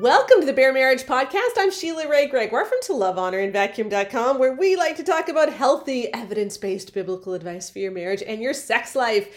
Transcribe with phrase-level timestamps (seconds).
[0.00, 1.58] Welcome to the Bare Marriage Podcast.
[1.58, 2.52] I'm Sheila Ray Gregg.
[2.52, 6.56] We're from To Love, Honor, and Vacuum.com, where we like to talk about healthy, evidence
[6.56, 9.28] based biblical advice for your marriage and your sex life.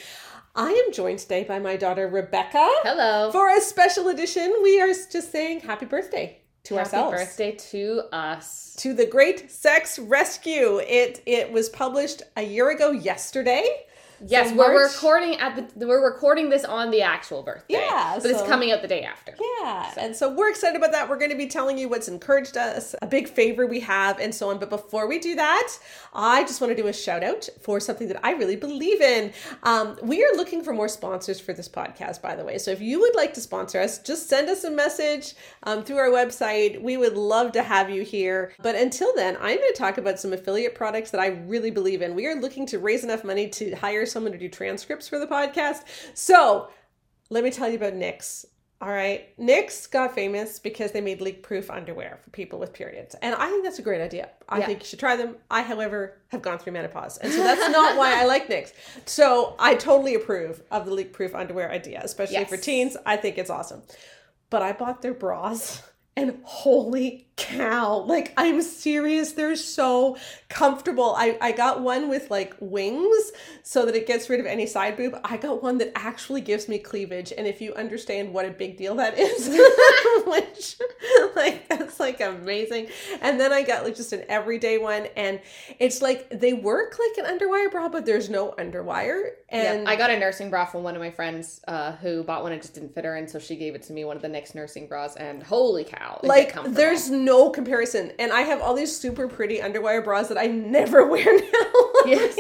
[0.56, 2.66] I am joined today by my daughter, Rebecca.
[2.84, 3.30] Hello.
[3.34, 7.12] For a special edition, we are just saying happy birthday to ourselves.
[7.12, 7.32] Happy ourselves.
[7.32, 8.74] birthday to us.
[8.80, 10.80] To the Great Sex Rescue.
[10.80, 13.66] It it was published a year ago yesterday.
[14.26, 17.76] Yes, So we're March- recording at the we're recording this on the actual birthday.
[17.76, 19.36] Yeah, But it's coming out the day after.
[19.62, 21.10] Yeah, and so we're excited about that.
[21.10, 24.34] We're going to be telling you what's encouraged us, a big favor we have, and
[24.34, 24.60] so on.
[24.60, 25.78] But before we do that,
[26.14, 29.34] I just want to do a shout out for something that I really believe in.
[29.64, 32.58] Um, we are looking for more sponsors for this podcast, by the way.
[32.58, 35.98] So if you would like to sponsor us, just send us a message um, through
[35.98, 36.82] our website.
[36.82, 38.54] We would love to have you here.
[38.62, 42.02] But until then, I'm going to talk about some affiliate products that I really believe
[42.02, 42.16] in.
[42.16, 45.28] We are looking to raise enough money to hire someone to do transcripts for the
[45.28, 45.82] podcast.
[46.14, 46.70] So
[47.30, 48.46] let me tell you about Knix.
[48.82, 49.36] All right.
[49.40, 53.16] Knix got famous because they made leak proof underwear for people with periods.
[53.22, 54.30] And I think that's a great idea.
[54.50, 54.66] I Yeah.
[54.66, 55.38] think you should try them.
[55.50, 57.18] I, however, have gone through menopause.
[57.18, 58.74] And so that's not why I like Knix.
[59.06, 62.50] So I totally approve of the leak proof underwear idea, especially Yes.
[62.50, 62.98] for teens.
[63.06, 63.84] I think it's awesome.
[64.50, 65.82] But I bought their bras
[66.18, 68.00] and holy cow.
[68.00, 69.34] Like, I'm serious.
[69.34, 70.18] They're so
[70.50, 71.14] comfortable.
[71.18, 73.32] I, I got one with like wings
[73.64, 75.20] so that it gets rid of any side boob.
[75.24, 77.34] I got one that actually gives me cleavage.
[77.36, 79.48] And if you understand what a big deal that is,
[80.28, 80.78] which
[81.36, 82.88] like that's like amazing.
[83.22, 85.08] And then I got like just an everyday one.
[85.16, 85.40] And
[85.80, 89.32] it's like they work like an underwire bra, but there's no underwire.
[89.50, 92.44] And yeah, I got a nursing bra from one of my friends uh, who bought
[92.44, 92.52] one.
[92.52, 94.28] and just didn't fit her, and so she gave it to me, one of the
[94.28, 95.16] Knix nursing bras.
[95.16, 96.20] And holy cow!
[96.24, 98.12] like there's no comparison.
[98.20, 101.72] And i have all these super pretty underwire bras that i never wear now.
[102.06, 102.36] Yes.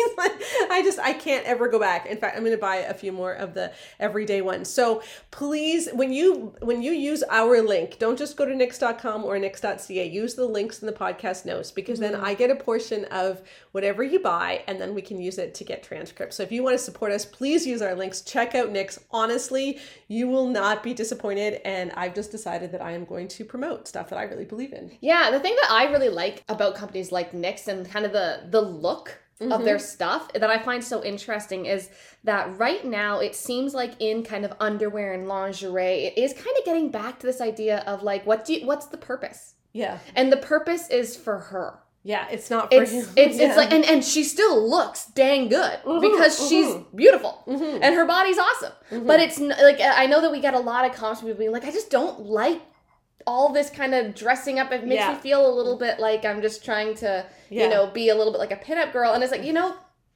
[0.69, 2.05] i just i can't ever go back.
[2.05, 4.69] In fact i'm going to buy a few more of the everyday ones.
[4.69, 5.01] So
[5.31, 10.05] please when you when you use our link don't just go to knix.com or knix.ca
[10.09, 12.25] use the links in the podcast notes because then Mm-hmm.
[12.25, 15.63] i get a portion of whatever you buy and then we can use it to
[15.63, 16.35] get transcripts.
[16.35, 18.21] So if you want to support us please use our links.
[18.21, 21.61] Check out knix honestly you will not be disappointed.
[21.63, 24.72] And i've just decided that i am going to promote stuff that i really believe
[24.73, 28.11] in Yeah, the thing that I really like about companies like Knix and kind of
[28.11, 29.83] the the look of their mm-hmm.
[29.83, 31.89] stuff that I find so interesting is
[32.23, 36.55] that right now it seems like in kind of underwear and lingerie, it is kind
[36.57, 39.55] of getting back to this idea of like what do you, what's the purpose?
[39.73, 41.79] yeah And the purpose is for her.
[42.03, 43.05] yeah it's not for It's him.
[43.17, 43.47] it's Yeah.
[43.47, 46.49] it's like and and she still looks dang good mm-hmm, because mm-hmm.
[46.49, 48.73] she's beautiful and her body's awesome.
[49.09, 51.51] But it's like I know that we get a lot of comments from people being
[51.51, 52.61] like I just don't like
[53.27, 54.71] all this kind of dressing up.
[54.71, 55.13] It makes Yeah.
[55.13, 57.63] me feel a little bit like I'm just trying to Yeah.
[57.63, 59.13] you know be a little bit like a pinup girl.
[59.13, 59.75] And it's like you know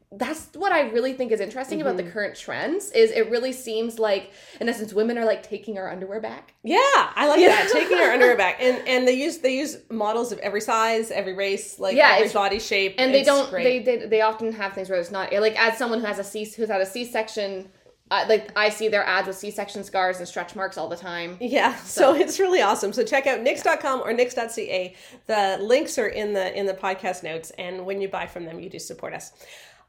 [0.09, 2.05] that's what I really think is interesting about Mm-hmm.
[2.07, 4.31] the current trends is it really seems like
[4.61, 6.53] in essence women are like taking our underwear back.
[6.63, 7.49] Yeah, I like Yeah.
[7.49, 7.69] that.
[7.73, 11.33] Taking our underwear back, and and they use they use models of every size, every
[11.33, 13.83] race, like Yeah, every body shape, and they don't great.
[13.85, 16.23] they, they they often have things where it's not like as someone who has a
[16.23, 17.69] c who's had a c-section
[18.11, 21.37] uh, like i see their ads with c-section scars and stretch marks all the time
[21.39, 22.93] Yeah, so, it's really awesome.
[22.93, 24.95] So check out knix.com or knix.ca.
[25.25, 28.59] The links are in the in the podcast notes, and when you buy from them,
[28.59, 29.31] you do support us.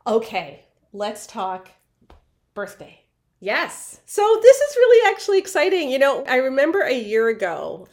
[0.06, 1.68] Okay, let's talk
[2.54, 3.00] birthday.
[3.40, 5.90] yes So this is really actually exciting.
[5.90, 7.86] You know, I remember a year ago,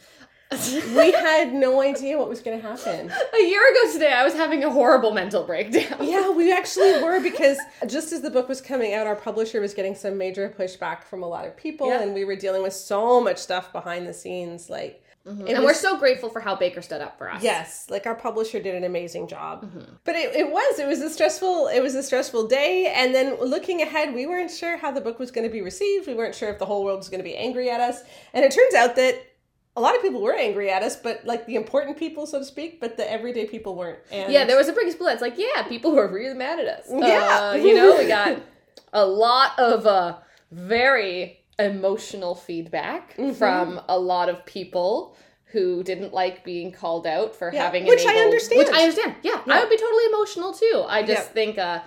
[0.50, 3.10] we had no idea what was going to happen.
[3.10, 7.20] a year ago today i was having a horrible mental breakdown Yeah, we actually were
[7.20, 11.02] because just as the book was coming out, our publisher was getting some major pushback
[11.04, 12.02] from a lot of people, Yeah.
[12.02, 14.70] and we were dealing with so much stuff behind the scenes.
[14.70, 17.86] Like, it and was- we're so grateful for how Baker stood up for us yes,
[17.90, 19.64] like our publisher did an amazing job.
[19.64, 19.94] Mm-hmm.
[20.04, 23.36] But it, it was it was a stressful it was a stressful day, and then
[23.40, 26.06] looking ahead, we weren't sure how the book was going to be received.
[26.06, 28.02] We weren't sure if the whole world was going to be angry at us,
[28.32, 29.20] and it turns out that.
[29.76, 32.44] A lot of people were angry at us, but like the important people, so to
[32.44, 33.98] speak, but the everyday people weren't.
[34.10, 36.66] And yeah there was a big split it's like yeah people were really mad at
[36.66, 37.50] us Yeah.
[37.52, 38.40] Uh, you know we got
[38.92, 40.16] a lot of uh
[40.50, 43.32] very emotional feedback Mm-hmm.
[43.34, 45.16] from a lot of people
[45.52, 48.58] who didn't like being called out for Yeah, having which I understand.
[48.58, 49.54] which i understand yeah, Yeah.
[49.54, 51.34] i would be totally emotional too i just Yeah.
[51.38, 51.80] think uh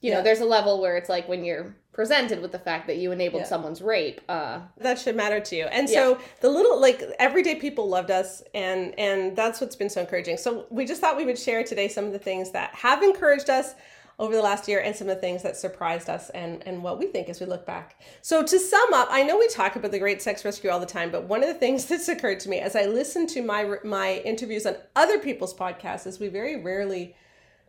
[0.00, 2.96] you know there's a level where it's like when you're presented with the fact that
[2.98, 3.48] you enabled Yeah.
[3.48, 5.64] someone's rape uh that should matter to you.
[5.64, 10.00] And so the little like everyday people loved us and and that's what's been so
[10.02, 10.36] encouraging.
[10.36, 13.48] So we just thought we would share today some of the things that have encouraged
[13.48, 13.74] us
[14.18, 16.98] over the last year and some of the things that surprised us and and what
[16.98, 18.00] we think as we look back.
[18.22, 20.86] So to sum up i know we talk about the great sex rescue all the
[20.86, 23.76] time but one of the things that's occurred to me as i listen to my
[23.84, 27.14] my interviews on other people's podcasts is we very rarely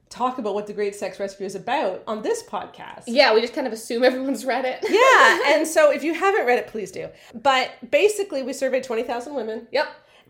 [0.09, 3.03] talk about what the Great Sex Rescue is about on this podcast.
[3.07, 4.79] Yeah, we just kind of assume everyone's read it.
[4.89, 7.09] yeah, and so if you haven't read it, please do.
[7.33, 9.67] But basically, we surveyed 20,000 women.
[9.71, 9.87] Yep.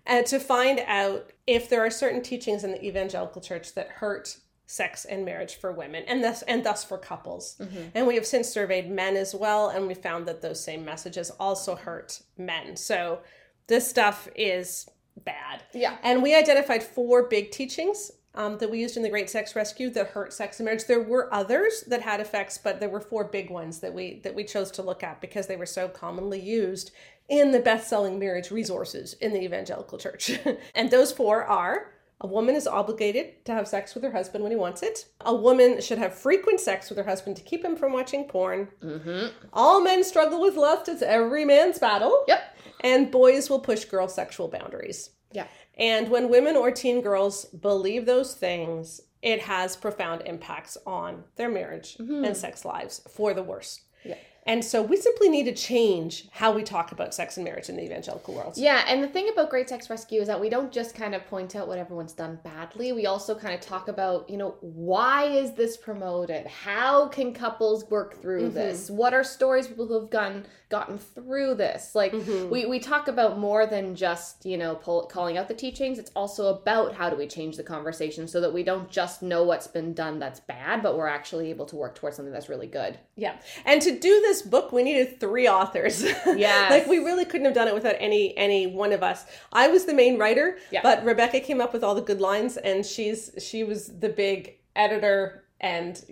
[0.07, 4.37] And to find out if there are certain teachings in the evangelical church that hurt
[4.67, 7.55] sex and marriage for women and thus and thus for couples.
[7.59, 7.83] Mm-hmm.
[7.93, 11.29] And we have since surveyed men as well and we found that those same messages
[11.39, 12.75] also hurt men.
[12.75, 13.19] So
[13.67, 14.89] this stuff is
[15.23, 15.63] bad.
[15.73, 15.97] Yeah.
[16.03, 19.89] And we identified four big teachings um, that we used in the Great Sex Rescue
[19.91, 20.85] that hurt sex and marriage.
[20.85, 24.35] There were others that had effects, but there were four big ones that we that
[24.35, 26.91] we chose to look at because they were so commonly used
[27.27, 30.31] in the best-selling marriage resources in the evangelical church.
[30.75, 31.91] and those four are
[32.21, 35.05] a woman is obligated to have sex with her husband when he wants it.
[35.21, 38.69] A woman should have frequent sex with her husband to keep him from watching porn.
[38.81, 39.27] Mm-hmm.
[39.51, 40.87] All men struggle with lust.
[40.87, 42.23] It's every man's battle.
[42.27, 42.57] Yep.
[42.81, 45.09] And boys will push girl sexual boundaries.
[45.33, 45.47] Yeah.
[45.77, 51.49] And when women or teen girls believe those things, it has profound impacts on their
[51.49, 52.23] marriage mm-hmm.
[52.23, 53.81] and sex lives for the worse.
[54.03, 54.15] Yeah.
[54.47, 57.77] And so we simply need to change how we talk about sex and marriage in
[57.77, 58.53] the evangelical world.
[58.55, 61.25] Yeah, and the thing about Great Sex Rescue is that we don't just kind of
[61.25, 62.93] point out what everyone's done badly.
[62.93, 66.45] We also kind of talk about, you know, why is this promoted?
[66.45, 68.53] How can couples work through mm-hmm.
[68.53, 68.91] this?
[68.91, 70.45] What are stories people who have gone
[70.75, 71.95] gotten through this?
[71.95, 72.49] Like mm-hmm.
[72.49, 75.97] we we talk about more than just, you know, pull, calling out the teachings.
[75.97, 79.43] It's also about how do we change the conversation so that we don't just know
[79.43, 82.67] what's been done that's bad, but we're actually able to work towards something that's really
[82.67, 82.99] good.
[83.15, 83.37] Yeah.
[83.63, 86.03] And to do this book, we needed three authors.
[86.35, 86.67] Yeah.
[86.69, 89.25] like we really couldn't have done it without any any one of us.
[89.53, 90.81] I was the main writer, yeah.
[90.83, 94.57] but Rebecca came up with all the good lines and she's she was the big
[94.75, 96.03] editor and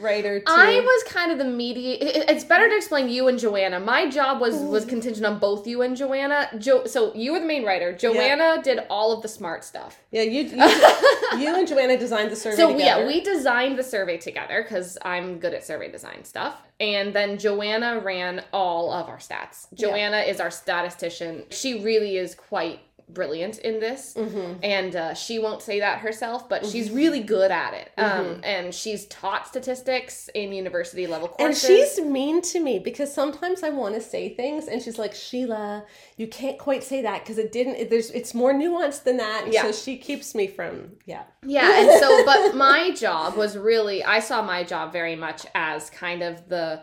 [0.00, 0.44] writer too.
[0.48, 1.96] I was kind of the media.
[2.00, 3.80] It's better to explain you and Joanna.
[3.80, 6.48] My job was was contingent on both you and Joanna.
[6.58, 7.92] Jo- so you were the main writer.
[7.92, 8.62] Joanna yeah.
[8.62, 10.00] did all of the smart stuff.
[10.12, 10.56] Yeah, you you,
[11.38, 12.56] you and Joanna designed the survey.
[12.56, 13.00] So together.
[13.00, 16.62] yeah, we designed the survey together because I'm good at survey design stuff.
[16.78, 19.66] And then Joanna ran all of our stats.
[19.74, 20.30] Joanna yeah.
[20.30, 21.44] is our statistician.
[21.50, 24.58] She really is quite brilliant in this mm-hmm.
[24.62, 26.70] and uh, she won't say that herself but mm-hmm.
[26.70, 28.44] she's really good at it um, mm-hmm.
[28.44, 33.62] and she's taught statistics in university level courses and she's mean to me because sometimes
[33.62, 35.84] i want to say things and she's like sheila
[36.16, 39.44] you can't quite say that because it didn't it, there's it's more nuanced than that
[39.44, 39.62] and yeah.
[39.62, 44.20] so she keeps me from yeah yeah and so but my job was really i
[44.20, 46.80] saw my job very much as kind of the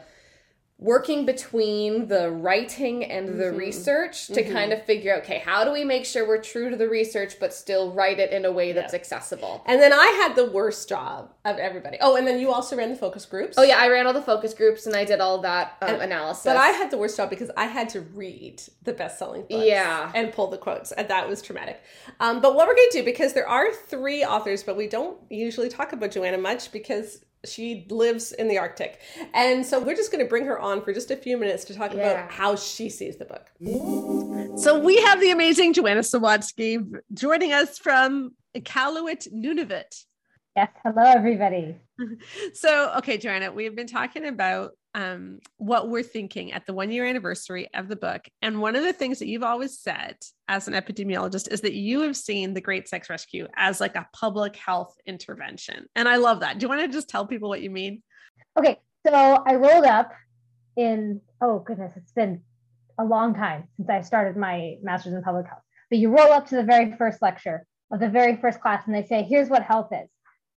[0.79, 3.57] working between the writing and the mm-hmm.
[3.57, 4.53] research to mm-hmm.
[4.53, 7.35] kind of figure out okay how do we make sure we're true to the research
[7.37, 8.99] but still write it in a way that's yeah.
[8.99, 12.77] accessible and then i had the worst job of everybody oh and then you also
[12.77, 15.19] ran the focus groups oh yeah i ran all the focus groups and i did
[15.19, 17.99] all that um, and, analysis but i had the worst job because i had to
[17.99, 21.81] read the best-selling books yeah and pull the quotes and that was traumatic
[22.21, 25.17] um, but what we're going to do because there are three authors but we don't
[25.29, 28.99] usually talk about joanna much because she lives in the Arctic.
[29.33, 31.73] And so we're just going to bring her on for just a few minutes to
[31.73, 32.11] talk yeah.
[32.11, 33.49] about how she sees the book.
[34.59, 40.03] So we have the amazing Joanna Sawatsky joining us from Iqaluit, Nunavut.
[40.55, 41.77] Yes, hello everybody.
[42.53, 47.05] so, okay, Joanna, we've been talking about um, what we're thinking at the one year
[47.05, 48.27] anniversary of the book.
[48.41, 50.17] And one of the things that you've always said
[50.49, 54.07] as an epidemiologist is that you have seen the Great Sex Rescue as like a
[54.11, 55.85] public health intervention.
[55.95, 56.59] And I love that.
[56.59, 58.03] Do you want to just tell people what you mean?
[58.57, 58.77] Okay.
[59.07, 60.11] So I rolled up
[60.75, 62.41] in, oh goodness, it's been
[62.99, 65.61] a long time since I started my master's in public health.
[65.89, 68.93] But you roll up to the very first lecture of the very first class and
[68.93, 70.09] they say, here's what health is.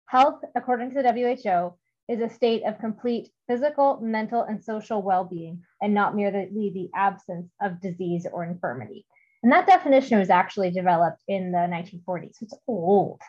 [0.06, 1.78] Health, according to the WHO,
[2.08, 6.90] is a state of complete physical, mental, and social well being, and not merely the
[6.94, 9.06] absence of disease or infirmity.
[9.42, 12.34] And that definition was actually developed in the 1940s.
[12.34, 13.20] So it's old.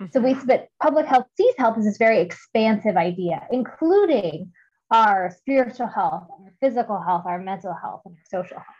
[0.00, 0.06] Mm-hmm.
[0.12, 4.52] So we, but public health sees health as this very expansive idea, including
[4.90, 8.76] our spiritual health, our physical health, our mental health, and our social health.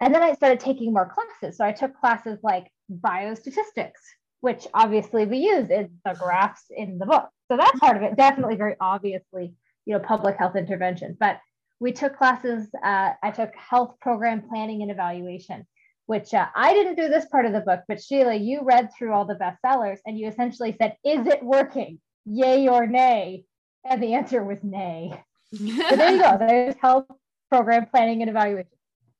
[0.00, 1.56] And then I started taking more classes.
[1.56, 4.00] So I took classes like biostatistics,
[4.40, 7.28] which obviously we use in the graphs in the book.
[7.50, 8.16] So that's part of it.
[8.16, 9.54] Definitely very obviously,
[9.84, 11.16] you know, public health intervention.
[11.18, 11.40] But
[11.78, 15.66] we took classes, uh, I took health program planning and evaluation,
[16.06, 19.12] which uh, I didn't do this part of the book, but Sheila, you read through
[19.12, 22.00] all the bestsellers and you essentially said, is it working?
[22.26, 23.44] Yay or nay?
[23.84, 25.12] And the answer was nay.
[25.54, 26.36] so there you go.
[26.40, 27.06] There's health
[27.50, 28.70] program planning and evaluation.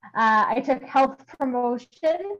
[0.04, 2.36] Uh, I took health promotion,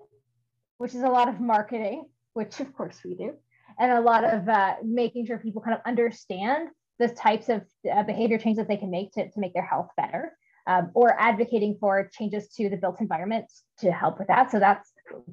[0.79, 3.33] which is a lot of marketing, which of course we do
[3.79, 6.69] and a lot of uh, making sure people kind of understand
[6.99, 10.37] the types of uh, behavior changes they can make to, to make their health better
[10.67, 13.47] um, or advocating for changes to the built environment
[13.79, 14.93] to help with that so that's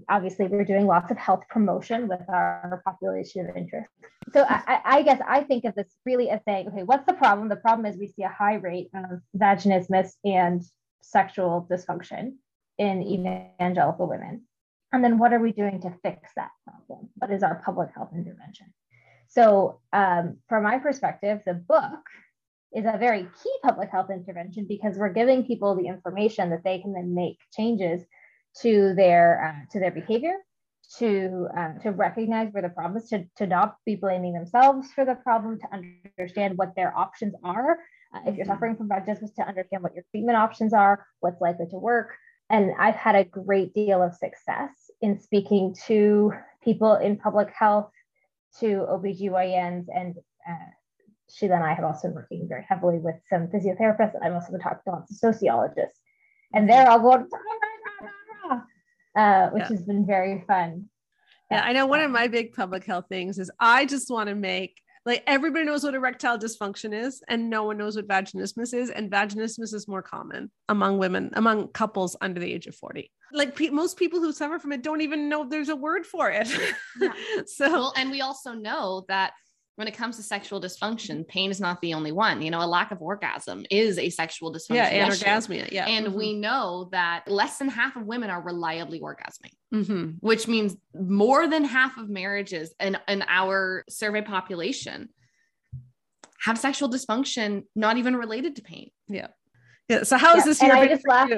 [0.10, 3.90] obviously we're doing lots of health promotion with our population of interest.
[4.34, 7.50] So I, I, guess I think of this really as saying, okay, what's the problem?
[7.50, 10.64] The problem is we see a high rate of vaginismus and
[11.02, 12.34] sexual dysfunction
[12.78, 14.44] in evangelical women.
[14.92, 17.10] And then what are we doing to fix that problem?
[17.16, 18.68] What is our public health intervention?
[19.28, 22.00] So, um, from my perspective, the book
[22.74, 26.80] is a very key public health intervention because we're giving people the information that they
[26.80, 28.04] can then make changes
[28.62, 30.36] to their uh, to their behavior,
[31.00, 35.06] to uh, to recognize where the problem is, to, to not be blaming themselves for
[35.06, 35.68] the problem, to
[36.18, 37.80] understand what their options are.
[38.14, 38.54] Uh, if you're mm-hmm.
[38.54, 42.16] suffering from vaginismus, to understand what your treatment options are, what's likely to work.
[42.50, 46.32] And I've had a great deal of success in speaking to
[46.64, 47.92] people in public health,
[48.60, 50.16] to OBGYNs, and
[50.50, 50.72] uh,
[51.30, 54.52] Sheila and I have also been working very heavily with some physiotherapists, and I've also
[54.52, 56.00] been talking to lots of sociologists.
[56.54, 57.28] And they're all going,
[59.16, 59.68] uh, which yeah.
[59.68, 60.86] has been very fun.
[61.52, 64.36] Yeah, I know one of my big public health things is I just want to
[64.36, 68.90] make like everybody knows what erectile dysfunction is and no one knows what vaginismus is
[68.90, 73.56] and vaginismus is more common among women among couples under the age of 40 like
[73.56, 76.48] pe- most people who suffer from it don't even know there's a word for it
[77.02, 77.14] yeah.
[77.46, 79.32] so well, and we also know that
[79.78, 82.42] when it comes to sexual dysfunction, pain is not the only one.
[82.42, 84.76] You know, a lack of orgasm is a sexual dysfunction.
[84.76, 85.72] Yeah, anorgasmia.
[85.72, 85.86] Yeah.
[85.86, 86.18] And mm-hmm.
[86.18, 90.10] we know that less than half of women are reliably orgasming, mm-hmm.
[90.20, 95.10] which means more than half of marriages in, in our survey population
[96.42, 98.90] have sexual dysfunction not even related to pain.
[99.08, 99.28] Yeah.
[99.90, 100.04] Yeah.
[100.04, 100.74] So how is yeah, this year?
[100.74, 101.30] I just laugh.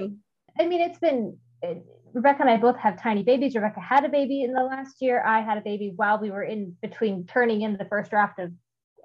[0.57, 3.55] I mean, it's been it, Rebecca and I both have tiny babies.
[3.55, 5.23] Rebecca had a baby in the last year.
[5.23, 8.51] I had a baby while we were in between turning in the first draft of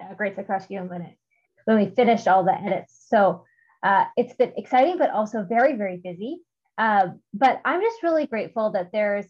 [0.01, 1.17] uh, Great Rescue and when it
[1.65, 3.05] when we finished all the edits.
[3.09, 3.43] So
[3.83, 6.41] uh, it's been exciting, but also very very busy.
[6.77, 9.27] Uh, but I'm just really grateful that there's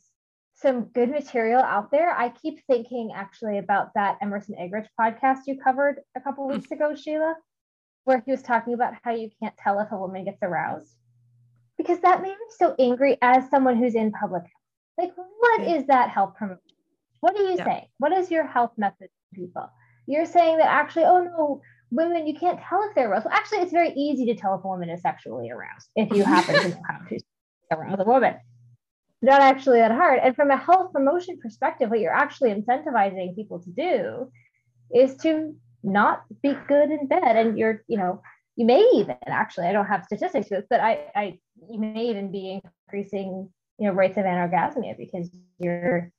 [0.56, 2.12] some good material out there.
[2.12, 6.96] I keep thinking actually about that Emerson Eggerichs podcast you covered a couple weeks ago,
[6.96, 7.36] Sheila,
[8.06, 10.96] where he was talking about how you can't tell if a woman gets aroused
[11.78, 14.52] because that made me so angry as someone who's in public health.
[14.98, 16.62] Like, what is that health promotion?
[17.20, 17.66] What do you yeah.
[17.66, 17.90] say?
[17.98, 19.70] What is your health message to people?
[20.08, 23.26] You're saying that actually, oh no, women, you can't tell if they're aroused.
[23.26, 26.24] Well, actually, it's very easy to tell if a woman is sexually aroused if you
[26.24, 27.20] happen to know how to
[27.72, 28.36] arouse a woman.
[29.22, 30.20] Not actually that hard.
[30.22, 34.32] And from a health promotion perspective, what you're actually incentivizing people to do
[34.94, 37.36] is to not be good in bed.
[37.36, 38.22] And you're, you know,
[38.56, 42.10] you may even actually, I don't have statistics for this, but I, I you may
[42.10, 46.12] even be increasing, you know, rates of anorgasmia because you're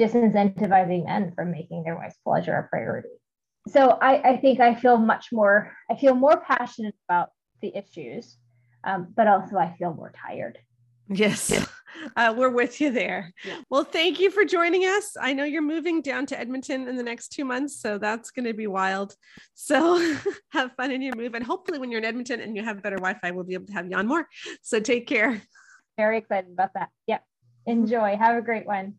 [0.00, 3.08] disincentivizing men from making their wife's pleasure a priority.
[3.68, 8.36] So I, I think I feel much more, I feel more passionate about the issues,
[8.84, 10.58] um, but also I feel more tired.
[11.08, 11.66] Yes,
[12.16, 13.32] uh, we're with you there.
[13.44, 13.60] Yeah.
[13.70, 15.16] Well, thank you for joining us.
[15.20, 18.46] I know you're moving down to Edmonton in the next two months, so that's going
[18.46, 19.14] to be wild.
[19.54, 20.16] So
[20.50, 21.34] have fun in your move.
[21.34, 23.66] And hopefully, when you're in Edmonton and you have better Wi Fi, we'll be able
[23.66, 24.26] to have you on more.
[24.62, 25.42] So take care.
[25.96, 26.88] Very excited about that.
[27.06, 27.24] Yep.
[27.66, 28.16] Enjoy.
[28.16, 28.94] Have a great one.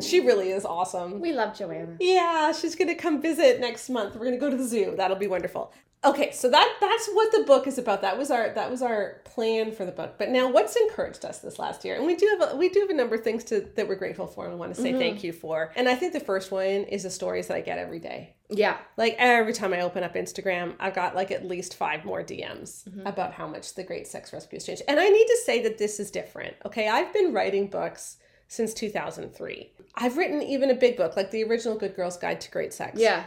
[0.00, 1.20] She really is awesome.
[1.20, 1.96] We love Joanna.
[2.00, 4.14] Yeah, she's going to come visit next month.
[4.14, 4.94] We're going to go to the zoo.
[4.96, 8.50] That'll be wonderful okay so that that's what the book is about that was our
[8.54, 11.94] that was our plan for the book but now what's encouraged us this last year
[11.94, 13.94] and we do have a, we do have a number of things to that we're
[13.94, 14.98] grateful for and want to say mm-hmm.
[14.98, 17.78] thank you for and i think the first one is the stories that i get
[17.78, 21.76] every day yeah like every time i open up instagram i've got like at least
[21.76, 23.06] five more dms mm-hmm.
[23.06, 25.76] about how much the great sex rescue has changed and i need to say that
[25.76, 28.16] this is different okay i've been writing books
[28.50, 32.50] since 2003 i've written even a big book like the original good girls guide to
[32.50, 33.24] great sex yeah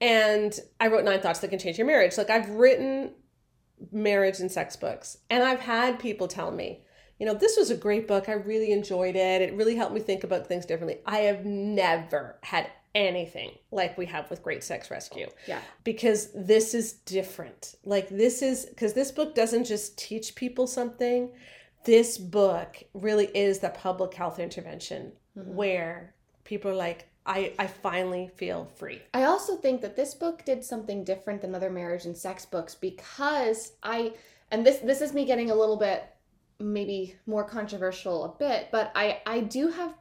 [0.00, 2.16] and I wrote Nine Thoughts That Can Change Your Marriage.
[2.16, 3.12] Like I've written
[3.92, 6.82] marriage and sex books, and I've had people tell me,
[7.18, 8.28] you know, this was a great book.
[8.28, 9.42] I really enjoyed it.
[9.42, 11.00] It really helped me think about things differently.
[11.04, 15.28] I have never had anything like we have with Great Sex Rescue.
[15.46, 15.60] Yeah.
[15.84, 17.74] Because this is different.
[17.84, 21.30] Like this is because this book doesn't just teach people something.
[21.84, 25.54] This book really is the public health intervention mm-hmm.
[25.54, 29.02] where people are like, I, I finally feel free.
[29.14, 32.74] I also think that this book did something different than other marriage and sex books
[32.74, 34.14] because I
[34.50, 36.04] and this this is me getting a little bit
[36.58, 39.94] maybe more controversial a bit, but I I do have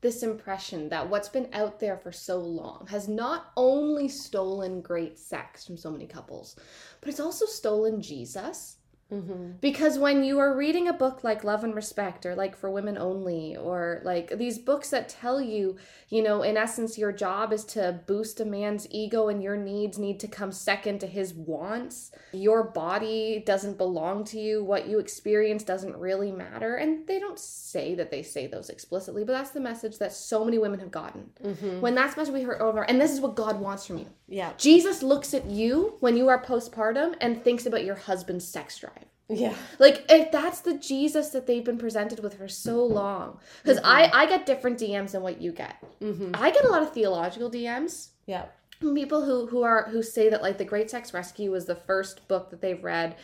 [0.00, 5.18] this impression that what's been out there for so long has not only stolen great
[5.18, 6.56] sex from so many couples,
[7.00, 8.76] but it's also stolen Jesus
[9.12, 9.52] Mm-hmm.
[9.60, 12.98] Because when you are reading a book like Love and Respect or like For Women
[12.98, 15.76] Only or like these books that tell you,
[16.08, 19.98] you know, in essence, your job is to boost a man's ego and your needs
[19.98, 22.10] need to come second to his wants.
[22.32, 24.64] Your body doesn't belong to you.
[24.64, 26.76] What you experience doesn't really matter.
[26.76, 30.44] And they don't say that they say those explicitly, but that's the message that so
[30.44, 31.30] many women have gotten.
[31.42, 31.80] Mm-hmm.
[31.80, 34.06] When that's message we heard over, and this is what God wants from you.
[34.28, 34.52] Yeah.
[34.56, 39.03] Jesus looks at you when you are postpartum and thinks about your husband's sex drive.
[39.28, 39.54] Yeah.
[39.78, 44.04] Like if that's the Jesus that they've been presented with for so long, because I
[44.04, 44.16] mm-hmm.
[44.16, 45.76] I get different DMs than what you get.
[46.00, 46.32] Mm-hmm.
[46.34, 48.46] I get a lot of theological DMs Yeah.
[48.80, 52.28] people who who are who say that like the Great Sex Rescue was the first
[52.28, 53.16] book that they've read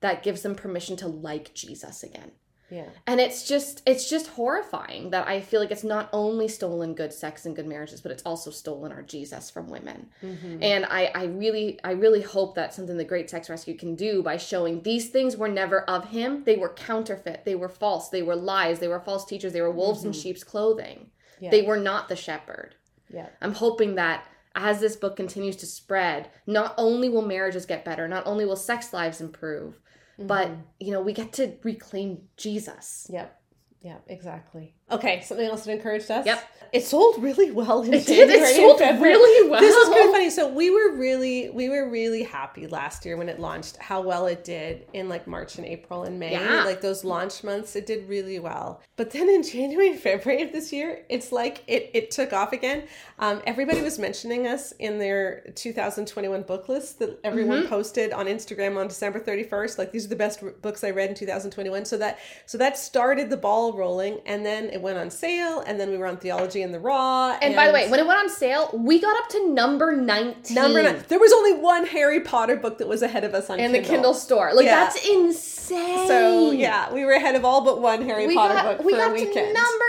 [0.00, 2.30] that gives them permission to like Jesus again.
[2.70, 2.84] Yeah.
[3.06, 7.12] And it's just it's just horrifying that I feel like it's not only stolen good
[7.12, 10.10] sex and good marriages, but it's also stolen our Jesus from women.
[10.22, 10.62] Mm-hmm.
[10.62, 14.22] And I, I really I really hope that's something the Great Sex Rescue can do
[14.22, 16.44] by showing these things were never of him.
[16.44, 19.70] They were counterfeit, they were false, they were lies, they were false teachers, they were
[19.70, 20.20] wolves in mm-hmm.
[20.20, 21.10] sheep's clothing.
[21.40, 21.50] Yeah.
[21.50, 22.74] They were not the shepherd.
[23.12, 23.28] Yeah.
[23.40, 28.08] I'm hoping that as this book continues to spread, not only will marriages get better,
[28.08, 29.78] not only will sex lives improve,
[30.18, 30.60] but mm-hmm.
[30.80, 33.06] you know, we get to reclaim Jesus.
[33.10, 33.40] Yep.
[33.80, 34.74] Yeah, exactly.
[34.90, 36.24] Okay, something else that encouraged us.
[36.26, 36.44] Yep.
[36.70, 38.28] It sold really well in It did.
[38.28, 39.58] It sold really well.
[39.58, 40.28] This is kind of funny.
[40.28, 44.26] So we were really we were really happy last year when it launched how well
[44.26, 46.32] it did in like March and April and May.
[46.32, 46.64] Yeah.
[46.64, 48.82] Like those launch months, it did really well.
[48.96, 52.52] But then in January and February of this year, it's like it it took off
[52.52, 52.84] again.
[53.18, 57.68] Um, everybody was mentioning us in their 2021 book list that everyone Mm-hmm.
[57.68, 59.78] posted on Instagram on December 31st.
[59.78, 61.86] Like these are the best books I read in 2021.
[61.86, 65.78] So that so that started the ball rolling, and then it went on sale, and
[65.78, 67.36] then we were on Theology in the Raw.
[67.42, 70.54] And, by the way, when it went on sale, we got up to number 19.
[70.54, 73.58] number nine, there was only one Harry Potter book that was ahead of us on
[73.58, 74.54] in the Kindle store.
[74.54, 74.84] Like Yeah.
[74.84, 76.06] that's insane.
[76.08, 78.92] So yeah, we were ahead of all but one Harry we Potter got book we
[78.92, 79.34] for got a weekend.
[79.34, 79.84] to number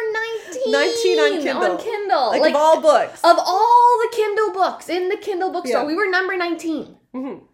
[0.48, 0.72] 19.
[0.72, 1.72] 19 on Kindle.
[1.72, 2.30] On Kindle.
[2.32, 3.20] like, of all books.
[3.24, 5.88] of all the Kindle books in the Kindle bookstore, Yeah.
[5.88, 6.98] we were number 19.
[7.16, 7.46] Mm-hmm.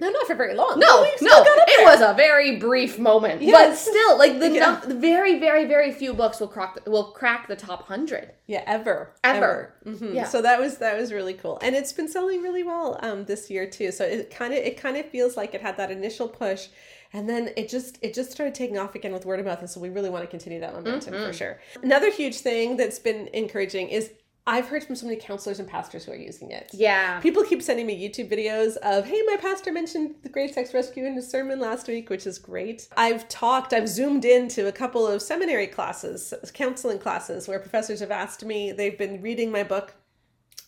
[0.00, 0.78] No, not for very long.
[0.78, 4.80] No, no, it was a very brief moment, but still, like the Yeah.
[4.84, 8.32] num- very, very, very few books will crack the, will crack the top hundred.
[8.46, 9.74] Yeah, ever, Ever.
[9.86, 10.14] Mhm.
[10.14, 10.24] Yeah.
[10.24, 13.50] So that was that was really cool, and it's been selling really well um, this
[13.50, 13.90] year too.
[13.92, 16.68] So it kind of it kind of feels like it had that initial push,
[17.12, 19.68] and then it just it just started taking off again with word of mouth, and
[19.70, 21.26] so we really want to continue that momentum Mm-hmm.
[21.26, 21.58] for sure.
[21.82, 24.10] Another huge thing that's been encouraging is
[24.48, 26.70] I've heard from so many counselors and pastors who are using it.
[26.72, 30.72] Yeah, People keep sending me YouTube videos of, hey, my pastor mentioned the Great Sex
[30.72, 32.88] Rescue in his sermon last week, which is great.
[32.96, 38.10] I've talked, I've zoomed into a couple of seminary classes, counseling classes, where professors have
[38.10, 39.94] asked me, they've been reading my book.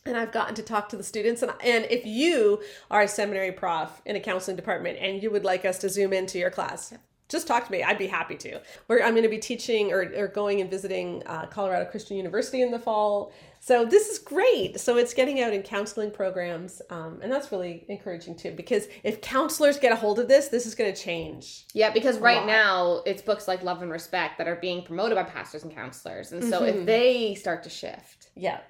[0.04, 1.40] And I've gotten to talk to the students.
[1.40, 5.44] And, and if you are a seminary prof in a counseling department and you would
[5.44, 6.92] like us to zoom into your class,
[7.30, 7.82] just talk to me.
[7.82, 8.60] I'd be happy to.
[8.88, 12.60] Where I'm going to be teaching or, or going and visiting uh, Colorado Christian University
[12.60, 13.32] in the fall.
[13.62, 14.80] So this is great.
[14.80, 18.52] So it's getting out in counseling programs, um, and that's really encouraging too.
[18.52, 21.66] Because if counselors get a hold of this, this is going to change.
[21.74, 21.90] yeah.
[21.90, 22.46] Because right lot.
[22.46, 26.32] now it's books like Love and Respect that are being promoted by pastors and counselors,
[26.32, 26.78] and so Mm-hmm.
[26.80, 28.60] if they start to shift, Yeah,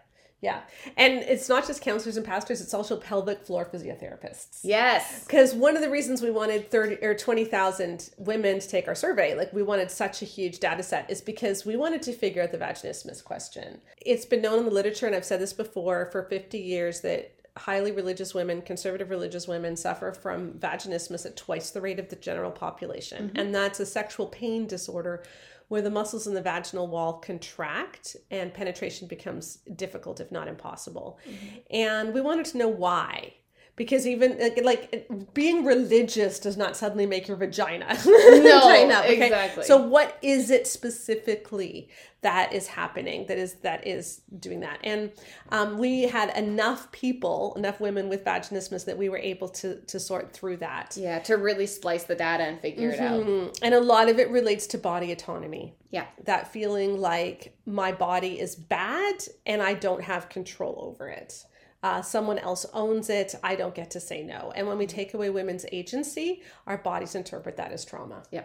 [0.40, 0.60] yeah.
[0.96, 4.60] And it's not just counselors and pastors; it's also pelvic floor physiotherapists.
[4.62, 8.94] yes, Because one of the reasons we wanted 30 or 20,000 women to take our
[8.94, 12.42] survey, like we wanted such a huge data set, is because we wanted to figure
[12.42, 13.80] out the vaginismus question.
[14.04, 17.34] It's been known in the literature, and I've said this before for 50 years, that
[17.56, 22.16] highly religious women, conservative religious women, suffer from vaginismus at twice the rate of the
[22.16, 23.28] general population.
[23.28, 23.36] Mm-hmm.
[23.36, 25.22] And that's a sexual pain disorder
[25.70, 31.20] where the muscles in the vaginal wall contract and penetration becomes difficult, if not impossible.
[31.24, 31.56] Mm-hmm.
[31.70, 33.34] And we wanted to know why
[33.76, 39.64] because even like, like being religious does not suddenly make your vagina no exactly.
[39.64, 41.88] so what is it specifically
[42.22, 45.10] that is happening that is that is doing that and
[45.50, 49.98] um, we had enough people enough women with vaginismus that we were able to to
[49.98, 53.24] sort through that yeah, to really splice the data and figure it out.
[53.24, 53.58] Mhm.
[53.62, 58.38] and a lot of it relates to body autonomy Yeah, that feeling like my body
[58.38, 61.44] is bad and I don't have control over it.
[61.82, 63.34] Uh, someone else owns it.
[63.42, 64.52] I don't get to say no.
[64.54, 68.22] And when we take away women's agency, our bodies interpret that as trauma.
[68.30, 68.44] yeah.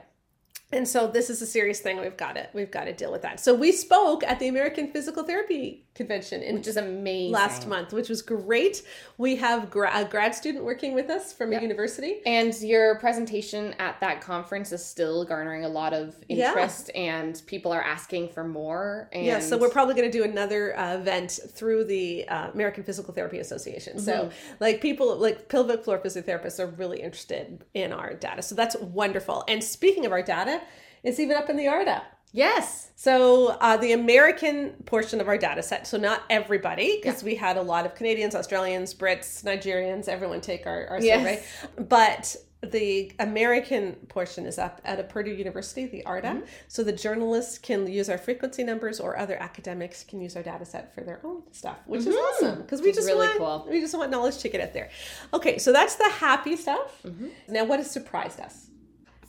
[0.71, 2.01] And so this is a serious thing.
[2.01, 3.39] We've got to we've got to deal with that.
[3.39, 7.93] So we spoke at the American Physical Therapy Convention in which is amazing last month,
[7.93, 8.81] which was great.
[9.17, 11.61] We have gra- a grad student working with us from Yep.
[11.61, 12.21] a university.
[12.25, 16.47] And your presentation at that conference is still garnering a lot of Yeah.
[16.49, 19.07] interest, and people are asking for more.
[19.13, 22.83] And Yeah, so we're probably going to do another uh, event through the uh, American
[22.83, 23.99] Physical Therapy Association.
[23.99, 24.53] So, Mm-hmm.
[24.59, 28.41] like people like pelvic floor physiotherapists are really interested in our data.
[28.41, 29.45] So that's wonderful.
[29.47, 30.54] And speaking of our data,
[31.03, 32.01] it's even up in the ARDA.
[32.31, 37.35] yes, So uh, the American portion of our data set, so not everybody, because we
[37.35, 41.19] had a lot of Canadians, Australians, Brits, Nigerians, everyone take our, our Yes.
[41.19, 41.83] survey.
[41.87, 46.23] But the American portion is up at a Purdue University, the ARDA.
[46.23, 46.45] Mm-hmm.
[46.67, 50.65] So the journalists can use our frequency numbers or other academics can use our data
[50.65, 53.19] set for their own stuff, which is awesome because we just Mm-hmm.
[53.19, 53.71] really want cool.
[53.71, 54.89] we just want knowledge to get out there.
[55.31, 57.01] Okay, so that's the happy stuff.
[57.05, 57.27] Mm-hmm.
[57.49, 58.67] Now what has surprised us?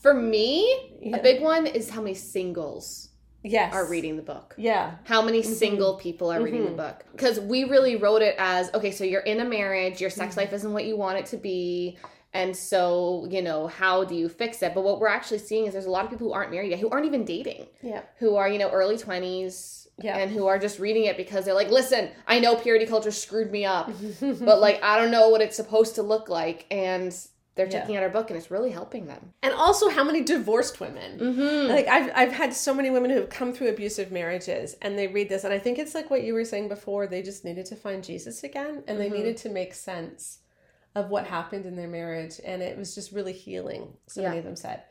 [0.07, 1.17] For me, Yeah.
[1.17, 3.09] a big one is how many singles
[3.43, 3.73] Yes.
[3.75, 4.55] are reading the book.
[4.57, 4.97] Yeah.
[5.05, 5.53] How many Mm-hmm.
[5.53, 7.05] single people are reading the book?
[7.13, 10.41] Because we really wrote it as okay, so you're in a marriage, your sex Mm-hmm.
[10.41, 11.97] life isn't what you want it to be.
[12.33, 14.75] And so, you know, how do you fix it?
[14.75, 16.79] But what we're actually seeing is there's a lot of people who aren't married yet,
[16.81, 18.03] who aren't even dating, Yeah.
[18.19, 20.19] who are, you know, early 20s, Yeah.
[20.19, 23.51] and who are just reading it because they're like, listen, I know purity culture screwed
[23.51, 23.91] me up,
[24.21, 26.67] but like, I don't know what it's supposed to look like.
[26.71, 27.17] And
[27.57, 27.81] they're Yeah.
[27.81, 29.33] checking out our book and it's really helping them.
[29.43, 31.19] And also how many divorced women.
[31.19, 31.69] Mm-hmm.
[31.73, 35.09] Like I've I've had so many women who have come through abusive marriages and they
[35.09, 37.67] read this and I think it's like what you were saying before they just needed
[37.67, 39.15] to find Jesus again and they Mhm.
[39.17, 40.39] needed to make sense
[40.95, 44.45] of what happened in their marriage and it was just really healing so many of
[44.45, 44.83] them said.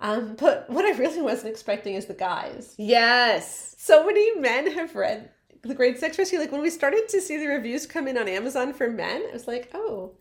[0.00, 2.74] Um, but what I really wasn't expecting is the guys.
[2.76, 3.74] Yes.
[3.78, 5.30] So many men have read
[5.62, 6.40] the Great Sex Rescue.
[6.40, 9.32] Like when we started to see the reviews come in on Amazon for men, I
[9.32, 10.12] was like, oh,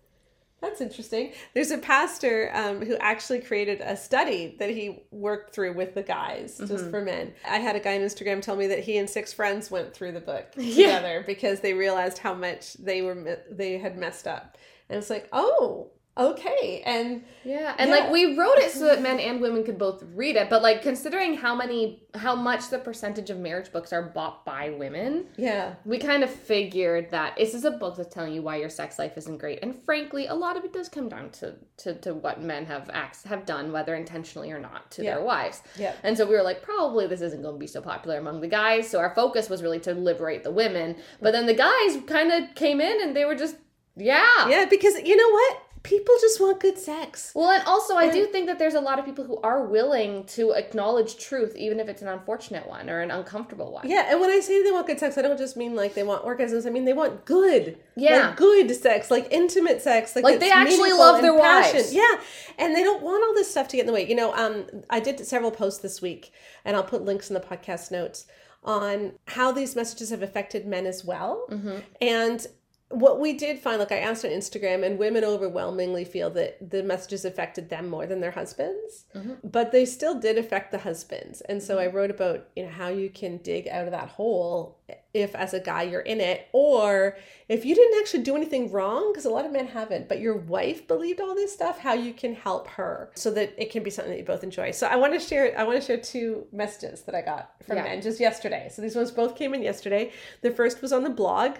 [0.61, 1.33] that's interesting.
[1.53, 6.03] There's a pastor um, who actually created a study that he worked through with the
[6.03, 7.33] guys, just for men.
[7.49, 10.11] I had a guy on Instagram tell me that he and six friends went through
[10.11, 10.99] the book Yeah.
[10.99, 14.57] together because they realized how much they were they had messed up,
[14.89, 17.95] and it's like, oh, okay, and Yeah, and Yeah.
[17.95, 20.83] like we wrote it so that men and women could both read it, but like
[20.83, 25.73] considering how many, how much the percentage of marriage books are bought by women, yeah,
[25.85, 28.99] we kind of figured that this is a book that's telling you why your sex
[28.99, 29.59] life isn't great.
[29.63, 32.89] And frankly, a lot of it does come down to to, to what men have
[32.93, 35.15] acts have done, whether intentionally or not, to Yeah.
[35.15, 35.63] their wives.
[35.77, 35.93] yeah.
[36.03, 38.47] And so we were like, probably this isn't going to be so popular among the
[38.47, 38.87] guys.
[38.87, 40.97] So our focus was really to liberate the women.
[41.21, 41.33] But mm.
[41.33, 43.55] then the guys kind of came in and they were just,
[43.95, 44.47] yeah.
[44.47, 45.57] Yeah, because you know what?
[45.83, 47.31] People just want good sex.
[47.33, 50.25] Well, and also, I do think that there's a lot of people who are willing
[50.25, 53.89] to acknowledge truth, even if it's an unfortunate one or an uncomfortable one.
[53.89, 56.03] Yeah, and when I say they want good sex, I don't just mean like they
[56.03, 56.67] want orgasms.
[56.67, 58.27] I mean they want good, Yeah.
[58.27, 61.91] like good sex, like intimate sex, like Like, they actually love their wives.
[61.93, 62.19] Yeah,
[62.59, 64.07] and they don't want all this stuff to get in the way.
[64.07, 66.31] You know, um, I did several posts this week,
[66.63, 68.27] and I'll put links in the podcast notes
[68.63, 71.77] on how these messages have affected men as well, Mm-hmm.
[72.01, 72.45] and.
[72.91, 76.83] What we did find, like I asked on Instagram, and women overwhelmingly feel that the
[76.83, 79.33] messages affected them more than their husbands, Mm-hmm.
[79.43, 81.41] but they still did affect the husbands.
[81.41, 84.77] And so I wrote about, you know, how you can dig out of that hole
[85.13, 87.17] if as a guy you're in it, or
[87.49, 90.35] if you didn't actually do anything wrong, because a lot of men haven't, but your
[90.37, 93.89] wife believed all this stuff, how you can help her so that it can be
[93.89, 94.71] something that you both enjoy.
[94.71, 97.77] So I want to share I want to share two messages that I got from
[97.77, 97.83] Yeah.
[97.83, 98.69] men just yesterday.
[98.73, 100.11] So these ones both came in yesterday.
[100.41, 101.55] The first was on the blog.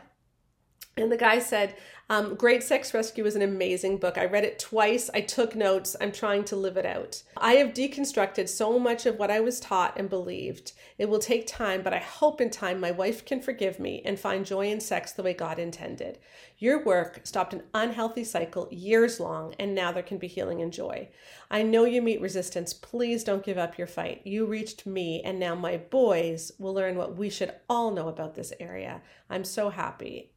[0.97, 1.75] And the guy said,
[2.09, 4.17] um, Great Sex Rescue is an amazing book.
[4.17, 5.09] I read it twice.
[5.13, 5.95] I took notes.
[6.01, 7.23] I'm trying to live it out.
[7.37, 10.73] I have deconstructed so much of what I was taught and believed.
[10.97, 14.19] It will take time, but I hope in time my wife can forgive me and
[14.19, 16.17] find joy in sex the way God intended.
[16.57, 20.73] Your work stopped an unhealthy cycle years long, and now there can be healing and
[20.73, 21.07] joy.
[21.49, 22.73] I know you meet resistance.
[22.73, 24.21] Please don't give up your fight.
[24.25, 28.35] You reached me, and now my boys will learn what we should all know about
[28.35, 29.01] this area.
[29.29, 30.30] I'm so happy.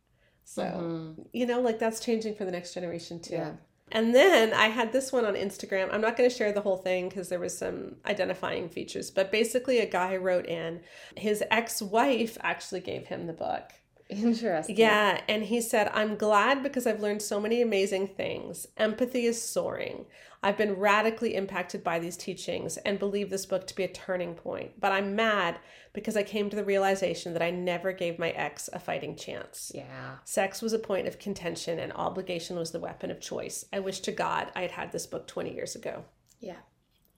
[0.44, 1.22] So, mm-hmm.
[1.32, 3.34] you know, like that's changing for the next generation too.
[3.34, 3.52] Yeah.
[3.92, 5.92] And then I had this one on Instagram.
[5.92, 9.30] I'm not going to share the whole thing because there was some identifying features, but
[9.30, 10.80] basically a guy wrote in
[11.16, 13.72] his ex-wife actually gave him the book.
[14.08, 14.76] Interesting.
[14.76, 18.66] Yeah, and he said, I'm glad because I've learned so many amazing things.
[18.76, 20.06] Empathy is soaring.
[20.42, 24.34] I've been radically impacted by these teachings and believe this book to be a turning
[24.34, 24.78] point.
[24.78, 25.58] But I'm mad
[25.94, 29.72] because I came to the realization that I never gave my ex a fighting chance.
[29.74, 30.16] Yeah.
[30.24, 33.64] Sex was a point of contention and obligation was the weapon of choice.
[33.72, 36.04] I wish to God I had had this book 20 years ago.
[36.40, 36.58] Yeah.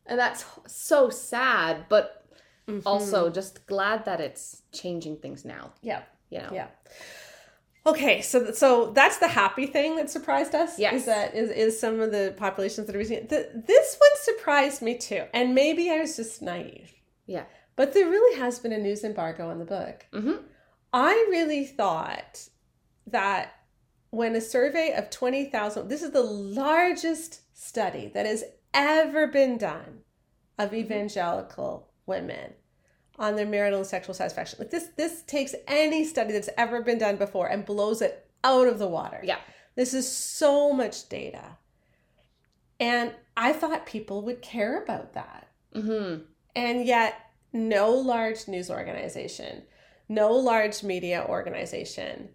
[0.06, 2.22] And that's so sad, but
[2.68, 2.80] Mm-hmm.
[2.84, 5.72] also just glad that it's changing things now.
[5.82, 6.02] Yeah.
[6.30, 6.50] You know?
[6.52, 6.68] Yeah.
[7.86, 10.78] Okay, so so that's the happy thing that surprised us.
[10.78, 10.94] Yes.
[10.94, 13.28] is that is, is some of the populations that are using it.
[13.28, 16.92] The, this one surprised me too, and maybe I was just naive.
[17.26, 17.44] Yeah.
[17.76, 20.06] But there really has been a news embargo on the book.
[20.12, 20.42] Mm-hmm.
[20.92, 22.48] I really thought
[23.06, 23.52] that
[24.10, 30.00] when a survey of 20,000, this is the largest study that has ever been done
[30.58, 32.54] of evangelical women
[33.18, 34.58] on their marital and sexual satisfaction.
[34.58, 38.68] Like this this takes any study that's ever been done before and blows it out
[38.68, 39.20] of the water.
[39.22, 39.38] Yeah.
[39.74, 41.58] This is so much data.
[42.78, 45.48] And I thought people would care about that.
[45.74, 46.22] Mm-hmm.
[46.54, 47.14] And yet,
[47.52, 49.62] no large news organization,
[50.08, 52.30] no large media organization,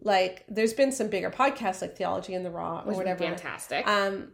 [0.00, 3.24] like there's been some bigger podcasts like Theology in the Raw or Which whatever.
[3.24, 3.36] whatever.
[3.40, 3.86] fantastic.
[3.86, 4.32] Um,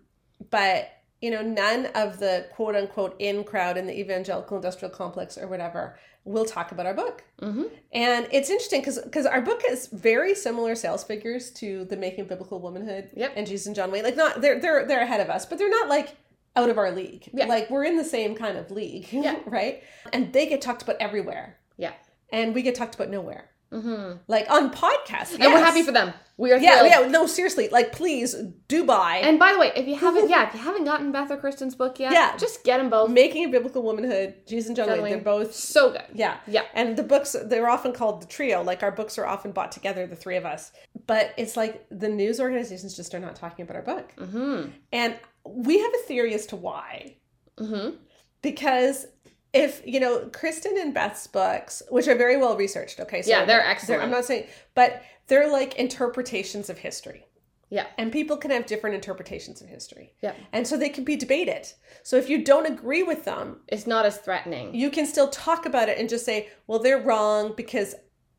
[0.50, 0.88] but
[1.24, 5.46] you know, none of the quote unquote in crowd in the evangelical industrial complex or
[5.48, 7.24] whatever will talk about our book.
[7.40, 7.64] mm-hmm.
[7.92, 12.22] And it's interesting because because our book has very similar sales figures to the Making
[12.22, 13.32] of Biblical Womanhood Yep.
[13.36, 14.04] and Jesus and John Wayne.
[14.04, 16.16] Like not they're they're they're ahead of us, but they're not like
[16.56, 17.28] out of our league.
[17.32, 17.46] Yeah.
[17.46, 19.08] Like we're in the same kind of league.
[19.10, 19.36] Yeah.
[19.46, 19.82] right?
[20.12, 21.58] And they get talked about everywhere.
[21.78, 21.94] Yeah.
[22.32, 23.50] And we get talked about nowhere.
[23.74, 24.18] Mm-hmm.
[24.28, 25.32] Like on podcasts.
[25.34, 26.12] And we're happy for them.
[26.36, 27.06] We are Yeah, thrilled.
[27.06, 27.68] yeah, no, seriously.
[27.68, 28.34] Like please
[28.68, 31.30] do buy And by the way, if you haven't, yeah, if you haven't gotten Beth
[31.30, 32.36] or Kristin's book yet, Yeah.
[32.36, 33.10] just get them both.
[33.10, 35.12] Making a Biblical Womanhood, Jesus and John, John Wayne, Wayne.
[35.14, 36.02] they're both So good.
[36.12, 36.38] yeah.
[36.46, 36.62] Yeah.
[36.74, 38.62] And the books they're often called the trio.
[38.62, 40.72] Like our books are often bought together, the three of us.
[41.06, 44.12] But it's like the news organizations just are not talking about our book.
[44.18, 44.70] Mm-hmm.
[44.92, 47.16] And we have a theory as to why.
[47.58, 47.96] Mm-hmm.
[48.42, 49.06] Because
[49.54, 53.44] if you know Kristin and Beth's books, which are very well researched, okay, so Yeah,
[53.44, 54.02] they're excellent.
[54.02, 57.26] I'm not saying, but they're like interpretations of history.
[57.70, 57.86] Yeah.
[57.98, 60.12] And people can have different interpretations of history.
[60.22, 60.34] Yeah.
[60.52, 61.66] And so they can be debated.
[62.02, 64.74] So if you don't agree with them, It's not as threatening.
[64.74, 67.94] you can still talk about it and just say, well, they're wrong because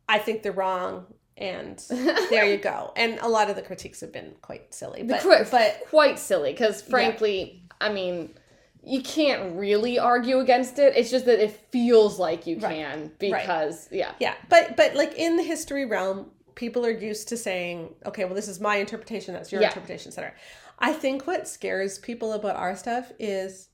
[0.07, 1.07] I think they're wrong.
[1.37, 1.83] And
[2.29, 2.93] there you go.
[2.95, 5.03] And a lot of the critiques have been quite silly.
[5.03, 8.35] But, but quite silly because frankly, I mean,
[8.85, 10.93] you can't really argue against it.
[10.95, 12.75] It's just that it feels like you Right.
[12.75, 14.11] can because yeah.
[14.19, 18.35] yeah, but but like in the history realm, people are used to saying, okay, well,
[18.35, 19.69] this is my interpretation, that's your Yeah.
[19.69, 20.33] interpretation, etc.
[20.79, 23.69] I think what scares people about our stuff is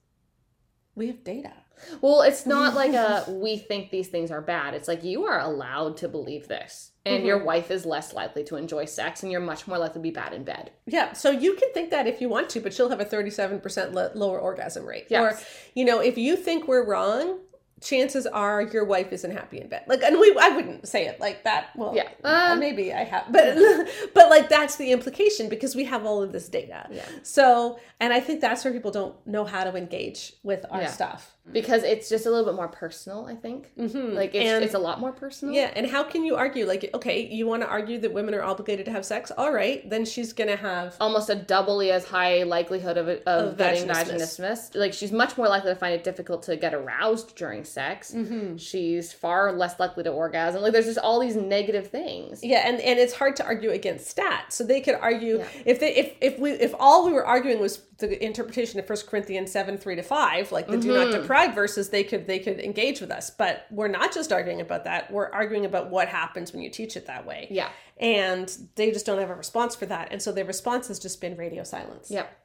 [0.95, 1.53] we have data.
[2.01, 4.73] Well, it's not like a we think these things are bad.
[4.73, 6.91] It's like you are allowed to believe this.
[7.03, 7.47] And your mm-hmm.
[7.47, 10.33] wife is less likely to enjoy sex and you're much more likely to be bad
[10.33, 10.71] in bed.
[10.85, 13.93] Yeah, so you can think that if you want to, but she'll have a 37%
[13.93, 15.07] lo- lower orgasm rate.
[15.09, 15.41] Yes.
[15.41, 17.39] Or, you know, if you think we're wrong,
[17.81, 19.83] chances are your wife isn't happy in bed.
[19.87, 21.69] Like, and we, I wouldn't say it like that.
[21.75, 22.09] Well, Yeah.
[22.23, 23.57] uh, maybe I have, but,
[24.13, 26.87] but like that's the implication because we have all of this data.
[26.91, 27.05] Yeah.
[27.23, 30.87] So, and I think that's where people don't know how to engage with our Yeah.
[30.91, 31.35] stuff.
[31.51, 33.71] Because it's just a little bit more personal, I think.
[33.75, 34.13] Mhm.
[34.13, 35.55] Like it's, And- it's a lot more personal.
[35.55, 36.67] Yeah, and how can you argue?
[36.67, 39.31] Like, okay, you want to argue that women are obligated to have sex?
[39.35, 43.57] All right, then she's gonna have almost a doubly as high likelihood of, of, Of
[43.57, 44.39] getting vaginismus.
[44.39, 44.75] vaginismus.
[44.79, 48.13] Like she's much more likely to find it difficult to get aroused during sex.
[48.13, 48.57] Mm-hmm.
[48.57, 50.61] She's far less likely to orgasm.
[50.61, 52.43] Like there's just all these negative things.
[52.43, 54.51] Yeah, and, and it's hard to argue against stats.
[54.53, 55.47] So they could argue Yeah.
[55.65, 58.97] if they if if we if all we were arguing was the interpretation of 1
[59.07, 61.21] Corinthians seven three to five, like the do not Mm-hmm.
[61.21, 63.29] deprive verses, they could they could engage with us.
[63.29, 65.11] But we're not just arguing about that.
[65.11, 67.47] We're arguing about what happens when you teach it that way.
[67.49, 67.69] Yeah.
[67.99, 70.07] And they just don't have a response for that.
[70.11, 72.09] And so their response has just been radio silence.
[72.09, 72.35] Yep.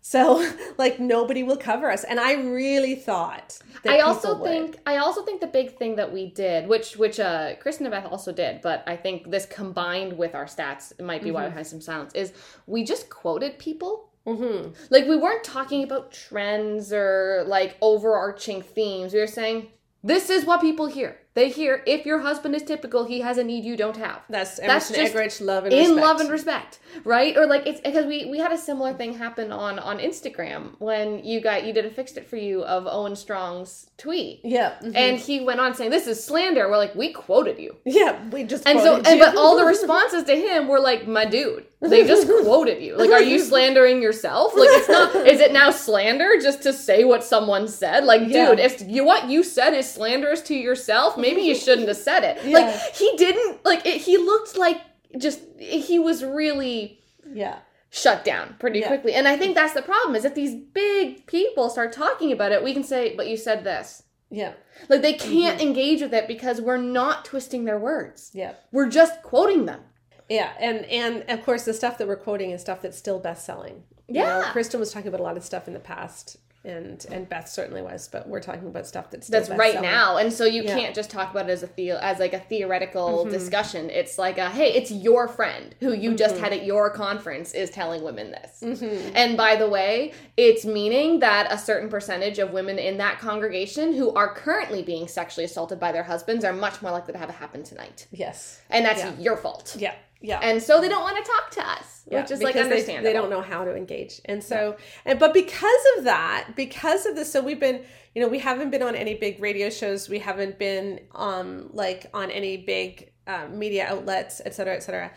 [0.00, 2.04] So like nobody will cover us.
[2.04, 4.48] And I really thought that I also people would.
[4.48, 7.90] think I also think the big thing that we did, which which uh Kristin and
[7.90, 11.46] Beth also did, but I think this combined with our stats it might be why
[11.46, 12.32] we had some silence, is
[12.66, 14.10] we just quoted people.
[14.26, 14.74] Mhm.
[14.90, 19.12] Like we weren't talking about trends or like overarching themes.
[19.14, 19.68] We were saying
[20.02, 21.18] this is what people hear.
[21.34, 24.22] They hear if your husband is typical, he has a need you don't have.
[24.28, 26.00] that's That's Emerson just Eggerichs love and in respect.
[26.06, 29.52] love and respect right or like it's because we we had a similar thing happen
[29.52, 33.12] on on instagram when you got you did a fixed it for you of Owen
[33.12, 34.72] Strachan's tweet Yeah.
[34.82, 34.96] mhm.
[34.96, 38.42] and he went on saying this is slander we're like we quoted you yeah, we
[38.44, 42.06] just and so and but all the responses to him were like my dude they
[42.06, 46.38] just quoted you like are you slandering yourself like it's not is it now slander
[46.40, 48.48] just to say what someone said like Yeah.
[48.48, 52.24] dude if you what you said is slanderous to yourself maybe you shouldn't have said
[52.24, 52.58] it Yeah.
[52.58, 54.80] like he didn't like it, he looked like
[55.18, 57.00] just he was really
[57.32, 57.58] yeah.
[57.90, 58.88] shut down pretty Yeah.
[58.88, 62.52] quickly and i think that's the problem is if these big people start talking about
[62.52, 64.52] it we can say but you said this Yeah.
[64.88, 65.32] like they Mm-hmm.
[65.32, 68.52] can't engage with it because we're not twisting their words Yeah.
[68.72, 69.80] we're just quoting them
[70.28, 73.46] Yeah, and and of course the stuff that we're quoting is stuff that's still best
[73.46, 73.84] selling.
[74.06, 74.52] You know, Yeah.
[74.54, 77.82] Kristin was talking about a lot of stuff in the past and and Beth certainly
[77.82, 80.76] was, but we're talking about stuff that's that's right now and so you Yeah.
[80.76, 83.30] can't just talk about it as a the- as like a theoretical Mhm.
[83.30, 86.40] discussion it's like a hey it's your friend who you just Mhm.
[86.40, 89.12] had at your conference is telling women this Mhm.
[89.14, 93.94] and by the way it's meaning that a certain percentage of women in that congregation
[93.94, 97.28] who are currently being sexually assaulted by their husbands are much more likely to have
[97.30, 98.60] it happen tonight Yes.
[98.68, 99.12] and that's Yeah.
[99.18, 99.94] your fault Yeah.
[100.20, 100.40] Yeah.
[100.42, 102.72] and so they don't want to talk to us Yeah, which is like because they-
[102.74, 107.06] understandable They, don't know how to engage, and so, and but because of that, because
[107.06, 107.82] of this, so we've been,
[108.14, 112.10] you know, we haven't been on any big radio shows, we haven't been, um, like
[112.12, 115.12] on any big uh, media outlets, et cetera, et cetera.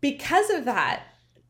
[0.00, 1.04] Because of that,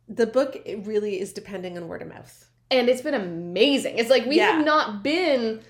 [0.08, 2.48] the book really is depending on word of mouth.
[2.70, 3.98] and it's been amazing.
[3.98, 4.52] It's like we Yeah.
[4.52, 5.60] have not been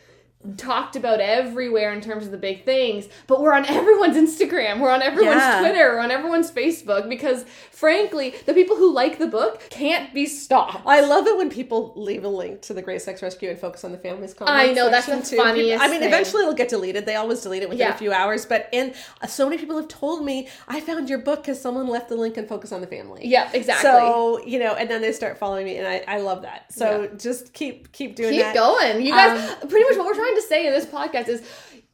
[0.56, 4.90] talked about everywhere in terms of the big things, but we're on everyone's Instagram, we're
[4.90, 5.60] on everyone's Yeah.
[5.60, 10.26] Twitter, we're on everyone's Facebook because frankly, the people who like the book can't be
[10.26, 10.82] stopped.
[10.86, 13.84] I love it when people leave a link to the Great Sex Rescue and focus
[13.84, 15.30] on the family's comment I know, that's the too.
[15.36, 16.08] People- funniest I mean, thing.
[16.08, 17.06] eventually it'll get deleted.
[17.06, 17.94] They always delete it within Yeah.
[17.94, 18.46] a few hours.
[18.46, 18.94] But and
[19.28, 22.36] so many people have told me I found your book because someone left the link
[22.36, 23.26] and focus on the family.
[23.26, 23.88] yeah, exactly.
[23.90, 26.72] So you know, and then they start following me, and I, I love that.
[26.72, 28.54] So just keep keep doing Keep that.
[28.54, 29.02] going.
[29.04, 31.42] You guys Um, pretty much what we're trying to say in this podcast is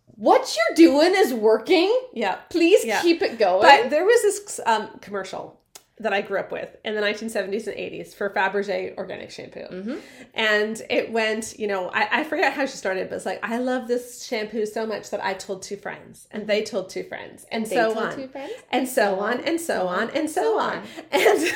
[0.06, 1.96] what you're doing is working.
[2.12, 2.36] Yeah.
[2.50, 3.00] Please Yeah.
[3.02, 3.62] keep it going.
[3.62, 5.58] But there was this um, commercial
[6.00, 9.62] that I grew up with in the 1970s and 80s for Fabergé organic shampoo.
[9.68, 9.96] Mm-hmm.
[10.34, 13.58] And it went, you know, I, I forget how she started, but it's like, I
[13.58, 17.46] love this shampoo so much that I told two friends, and they told two friends,
[17.50, 18.14] and, They so on.
[18.14, 20.76] two friends, and so on, and so on, and so so on.
[20.78, 20.82] on.
[21.10, 21.52] And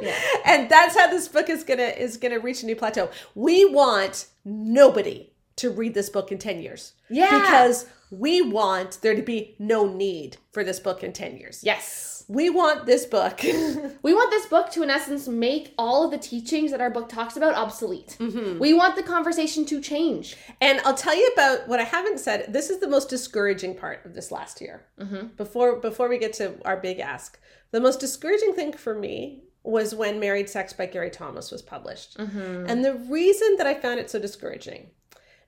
[0.00, 0.18] Yeah.
[0.44, 3.10] and that's how this book is gonna is gonna reach a new plateau.
[3.34, 6.92] We want nobody to read this book in 10 years.
[7.08, 7.38] Yeah.
[7.38, 11.60] Because we want there to be no need for this book in 10 years.
[11.62, 12.10] yes.
[12.26, 13.40] We want this book.
[14.02, 17.10] We want this book to, in essence, make all of the teachings that our book
[17.10, 18.16] talks about obsolete.
[18.18, 18.58] Mm-hmm.
[18.58, 20.34] We want the conversation to change.
[20.60, 22.50] and I'll tell you about what I haven't said.
[22.50, 24.86] This is the most discouraging part of this last year.
[24.98, 25.28] Mm-hmm.
[25.36, 27.38] Before before we get to our big ask,
[27.72, 32.16] the most discouraging thing for me was when Married Sex by Gary Thomas was published.
[32.18, 32.66] Mm-hmm.
[32.68, 34.88] And the reason that I found it so discouraging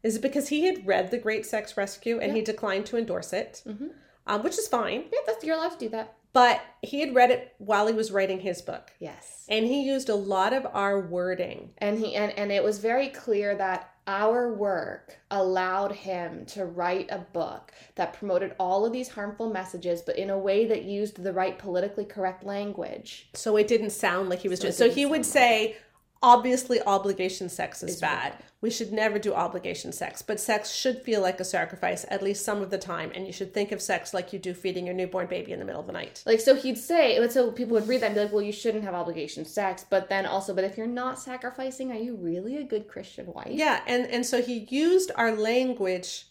[0.03, 3.33] is it because he had read The Great Sex Rescue and he declined to endorse
[3.33, 3.91] it, Mhm.
[4.27, 5.05] um, which is fine.
[5.13, 6.15] Yeah, that's you're allowed to do that.
[6.33, 8.93] But he had read it while he was writing his book.
[8.99, 9.47] Yes.
[9.49, 11.71] And he used a lot of our wording.
[11.79, 17.09] And he and, and it was very clear that our work allowed him to write
[17.11, 21.23] a book that promoted all of these harmful messages, but in a way that used
[21.25, 23.31] the right politically correct language.
[23.33, 25.77] So it didn't sound like he was So doing So he would sound say,
[26.23, 28.35] obviously, obligation sex is Is bad.
[28.67, 32.45] We should never do obligation sex, but sex should feel like a sacrifice at least
[32.45, 33.13] some of the time.
[33.15, 35.65] And you should think of sex like you do feeding your newborn baby in the
[35.65, 36.25] middle of the night.
[36.27, 38.51] Like so he'd say and so people would read that and be like, Well, you
[38.51, 42.57] shouldn't have obligation sex, but then also, but if you're not sacrificing, are you really
[42.57, 43.47] a good Christian wife?
[43.53, 46.27] Yeah, and and so he used our language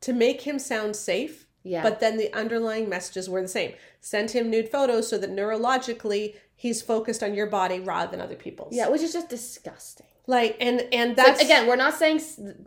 [0.00, 1.84] to make him sound safe, Yeah.
[1.84, 3.74] but then the underlying messages were the same.
[4.00, 8.34] Send him nude photos so that neurologically he's focused on your body rather than other
[8.34, 8.74] people's.
[8.74, 10.06] yeah, which is just disgusting.
[10.28, 12.20] Like and and So that's again, we're not saying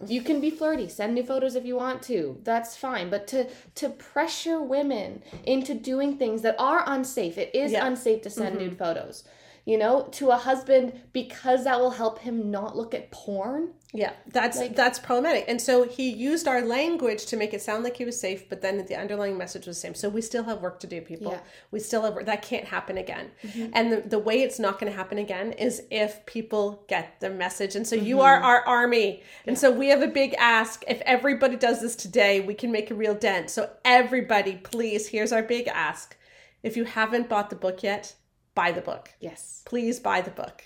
[0.07, 2.39] you can be flirty, send new photos if you want to.
[2.43, 7.37] That's fine, but to to pressure women into doing things that are unsafe.
[7.37, 7.85] It is Yeah.
[7.85, 8.69] unsafe to send mm-hmm.
[8.69, 9.23] nude photos.
[9.69, 13.75] You know, to a husband because that will help him not look at porn.
[13.93, 15.45] Yeah, that's Like- that's problematic.
[15.47, 18.61] And so he used our language to make it sound like he was safe, but
[18.61, 19.93] then the underlying message was the same.
[19.93, 21.33] So we still have work to do, people.
[21.33, 21.41] Yeah.
[21.69, 22.25] We still have work.
[22.25, 23.29] That can't happen again.
[23.43, 23.69] Mm-hmm.
[23.73, 27.29] And the, the way it's not going to happen again is if people get the
[27.29, 27.75] message.
[27.75, 28.25] And so you mm-hmm.
[28.25, 29.21] are our army.
[29.45, 30.83] And so we have a big ask.
[30.87, 33.51] If everybody does this today, we can make a real dent.
[33.51, 36.17] So everybody, please, here's our big ask.
[36.63, 38.15] If you haven't bought the book yet,
[38.61, 39.61] buy the book Yes.
[39.65, 40.57] please buy the book.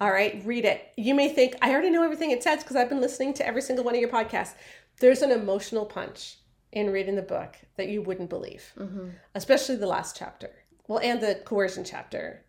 [0.00, 0.78] All right, read it.
[0.96, 3.62] You may think, I already know everything it says because I've been listening to every
[3.62, 4.54] single one of your podcasts.
[5.00, 6.38] There's an emotional punch
[6.72, 9.08] in reading the book that you wouldn't believe, Mm-hmm.
[9.34, 10.50] especially the last chapter.
[10.88, 12.42] Well, and the coercion chapter.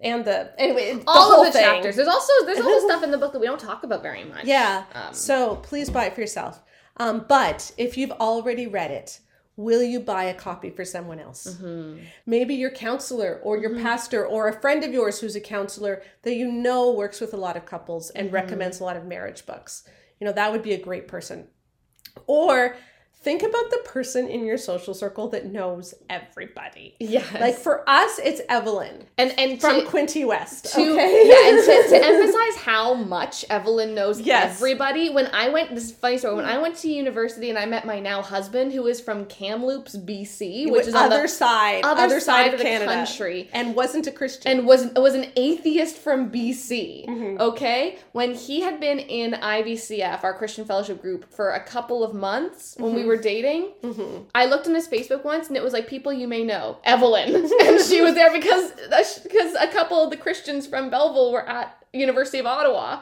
[0.00, 1.62] And the anyway, the All of the thing.
[1.64, 1.96] chapters.
[1.96, 4.24] There's also there's all also stuff in the book that we don't talk about very
[4.24, 4.44] much.
[4.44, 4.84] Yeah.
[4.94, 6.54] Um, so please buy it for yourself.
[6.98, 9.10] Um, but if you've already read it,
[9.58, 11.44] will you buy a copy for someone else?
[11.44, 12.04] Mm-hmm.
[12.26, 16.34] Maybe your counselor or your pastor or a friend of yours who's a counselor that
[16.34, 19.82] you know works with a lot of couples and recommends a lot of marriage books.
[20.20, 21.48] You know, that would be a great person.
[22.28, 22.76] Or
[23.20, 26.94] think about the person in your social circle that knows everybody.
[27.00, 27.26] Yes.
[27.40, 30.72] Like for us, it's Evelyn and and from to, Quinte West.
[30.74, 31.28] to okay?
[31.28, 34.56] yeah, and to, to emphasize how much Evelyn knows Yes.
[34.56, 35.10] everybody.
[35.10, 36.36] When I went, this is a funny story.
[36.36, 39.96] When I went to university and I met my now husband, who is from Kamloops,
[39.96, 43.48] BC, which is on other the side, other side of, of the Canada, country.
[43.52, 44.50] and wasn't a Christian.
[44.58, 47.06] and was was an atheist from BC.
[47.06, 47.40] Mm-hmm.
[47.40, 52.14] Okay, when he had been in IVCF, our Christian Fellowship group, for a couple of
[52.14, 52.96] months when Mm-hmm.
[53.02, 54.24] we were dating, mm-hmm.
[54.34, 57.34] I looked on his Facebook once, and it was like people you may know, Evelyn,
[57.64, 61.48] and she was there because uh, because a couple of the Christians from Belleville were
[61.48, 63.00] at University of Ottawa.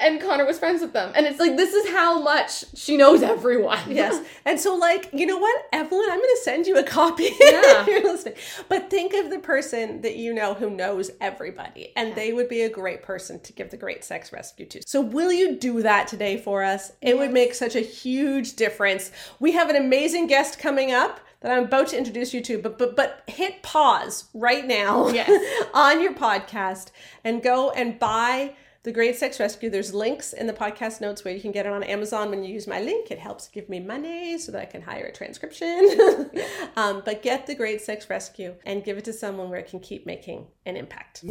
[0.00, 1.10] And Connor was friends with them.
[1.16, 3.80] And it's like, this is how much she knows everyone.
[3.88, 4.24] Yes.
[4.44, 7.28] And so, like, you know what, Evelyn, I'm going to send you a copy.
[7.40, 7.84] Yeah.
[7.86, 8.34] you're listening.
[8.68, 12.62] But think of the person that you know who knows everybody, and they would be
[12.62, 14.80] a great person to give the Great Sex Rescue to.
[14.86, 16.92] So, will you do that today for us?
[17.02, 19.10] It would make such a huge difference.
[19.40, 21.20] We have an amazing guest coming up.
[21.40, 25.30] That I'm about to introduce you to, but but but hit pause right now Yes.
[25.74, 26.90] on your podcast
[27.22, 28.54] and go and buy
[28.88, 29.68] the Great Sex Rescue.
[29.68, 32.30] There's links in the podcast notes where you can get it on Amazon.
[32.30, 35.04] When you use my link, it helps give me money so that I can hire
[35.04, 36.30] a transcription.
[36.76, 39.80] um, but get the Great Sex Rescue and give it to someone where it can
[39.80, 41.24] keep making an impact.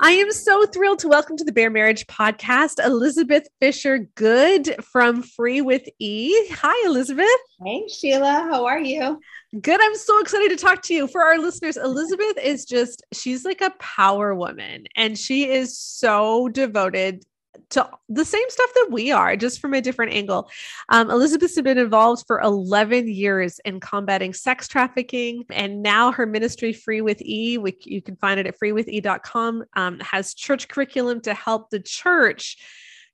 [0.00, 5.22] I am so thrilled to welcome to the Bare Marriage Podcast Elizabeth Fisher Good from
[5.22, 6.32] Free with E.
[6.52, 7.26] Hi, Elizabeth.
[7.64, 9.20] Hey, Sheila, how are you?
[9.60, 9.80] Good.
[9.82, 11.08] I'm so excited to talk to you.
[11.08, 16.48] For our listeners, Elizabeth is just, she's like a power woman and she is so
[16.48, 17.24] devoted
[17.70, 20.50] to the same stuff that we are, just from a different angle.
[20.88, 26.72] Um, Elizabeth's been involved for 11 years in combating sex trafficking, and now her ministry,
[26.72, 31.34] Free with E, which you can find it at freewithe.com, um, has church curriculum to
[31.34, 32.58] help the church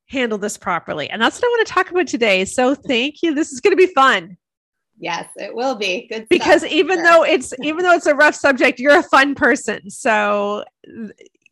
[0.07, 1.09] handle this properly.
[1.09, 2.45] And that's what I want to talk about today.
[2.45, 3.34] So thank you.
[3.34, 4.36] This is going to be fun
[5.01, 6.28] Yes, it will be good.
[6.28, 7.05] because stuff, even sure.
[7.05, 10.62] though it's even though it's a rough subject you're a fun person so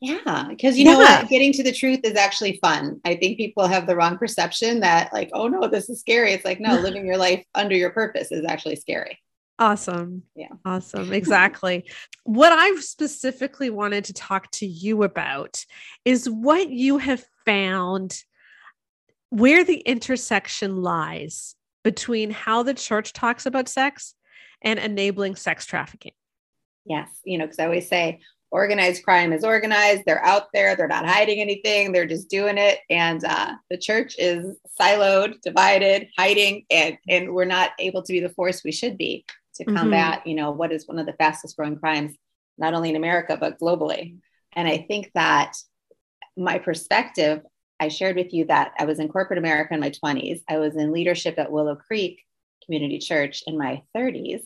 [0.01, 3.01] yeah, because you know what, getting to the truth is actually fun.
[3.05, 6.33] I think people have the wrong perception that like, oh no, this is scary.
[6.33, 9.19] It's like no, living your life under your purpose is actually scary.
[9.59, 10.53] awesome Yeah.
[10.65, 11.91] awesome exactly
[12.23, 15.65] what i specifically wanted to talk to you about
[16.05, 18.23] is what you have found
[19.31, 24.15] where the intersection lies between how the church talks about sex
[24.63, 26.13] and enabling sex trafficking
[26.89, 28.21] Yes, you know, because I always say
[28.51, 30.03] organized crime is organized.
[30.07, 30.75] They're out there.
[30.75, 31.93] They're not hiding anything.
[31.93, 32.79] They're just doing it.
[32.91, 38.21] And uh, the church is siloed, divided, hiding, and and we're not able to be
[38.21, 39.25] the force we should be
[39.57, 39.77] to Mhm.
[39.77, 42.15] combat, you know, what is one of the fastest growing crimes,
[42.57, 44.19] not only in America but globally.
[44.55, 45.57] And I think that
[46.37, 47.43] my perspective,
[47.81, 50.43] I shared with you that I was in corporate America in my 20s.
[50.49, 52.21] I was in leadership at Willow Creek
[52.65, 54.43] Community Church in my 30s.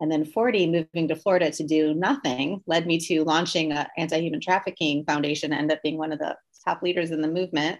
[0.00, 4.20] And then 40, moving to Florida to do nothing, led me to launching an anti
[4.20, 7.78] human trafficking foundation, end up being one of the top leaders in the movement.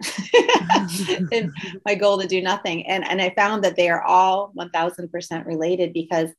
[1.86, 2.86] my goal to do nothing.
[2.86, 6.30] And, and I found that they are all 1000% related because,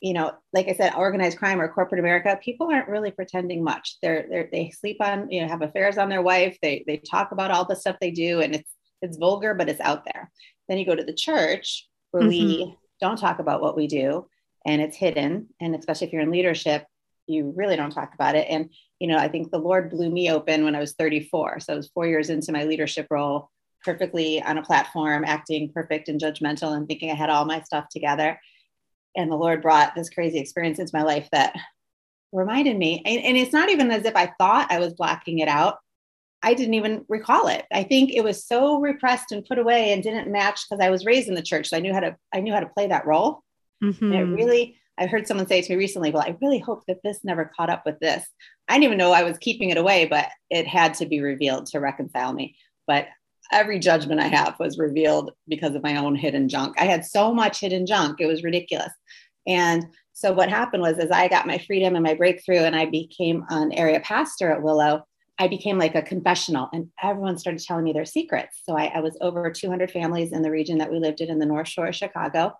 [0.00, 3.98] you know, like I said, organized crime or corporate America, people aren't really pretending much.
[4.02, 6.58] They're, they're they sleep on, you know, have affairs on their wife.
[6.60, 8.70] They, they talk about all the stuff they do and it's,
[9.00, 10.30] it's vulgar, but it's out there.
[10.68, 12.74] Then you go to the church where we mm-hmm.
[13.00, 14.26] don't talk about what we do
[14.66, 15.48] and it's hidden.
[15.60, 16.86] And especially if you're in leadership,
[17.26, 18.46] you really don't talk about it.
[18.48, 21.60] And, you know, I think the Lord blew me open when I was 34.
[21.60, 23.50] So I was four years into my leadership role,
[23.84, 27.86] perfectly on a platform, acting perfect and judgmental and thinking I had all my stuff
[27.90, 28.40] together.
[29.16, 31.54] And the Lord brought this crazy experience into my life that
[32.32, 35.48] reminded me, and, and it's not even as if I thought I was blocking it
[35.48, 35.76] out.
[36.42, 37.66] I didn't even recall it.
[37.72, 41.04] I think it was so repressed and put away and didn't match because I was
[41.04, 41.68] raised in the church.
[41.68, 43.44] So I knew how to, I knew how to play that role.
[44.10, 44.36] And it Mhm.
[44.36, 47.50] really, I heard someone say to me recently, well, I really hope that this never
[47.56, 48.24] caught up with this.
[48.68, 51.66] I didn't even know I was keeping it away, but it had to be revealed
[51.66, 52.56] to reconcile me.
[52.86, 53.08] But
[53.50, 56.76] every judgment I have was revealed because of my own hidden junk.
[56.80, 58.92] I had so much hidden junk, it was ridiculous.
[59.46, 62.86] And so what happened was, as I got my freedom and my breakthrough, and I
[62.86, 65.04] became an area pastor at Willow,
[65.38, 68.60] I became like a confessional, and everyone started telling me their secrets.
[68.64, 71.38] So I, I was over 200 families in the region that we lived in in
[71.38, 72.52] the North Shore of Chicago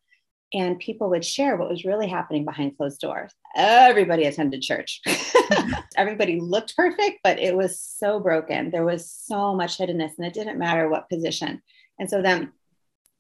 [0.55, 3.33] and people would share what was really happening behind closed doors.
[3.57, 5.01] Everybody attended church.
[5.97, 8.71] Everybody looked perfect, but it was so broken.
[8.71, 11.63] There was so much hiddenness, and it didn't matter what position.
[11.99, 12.53] And so then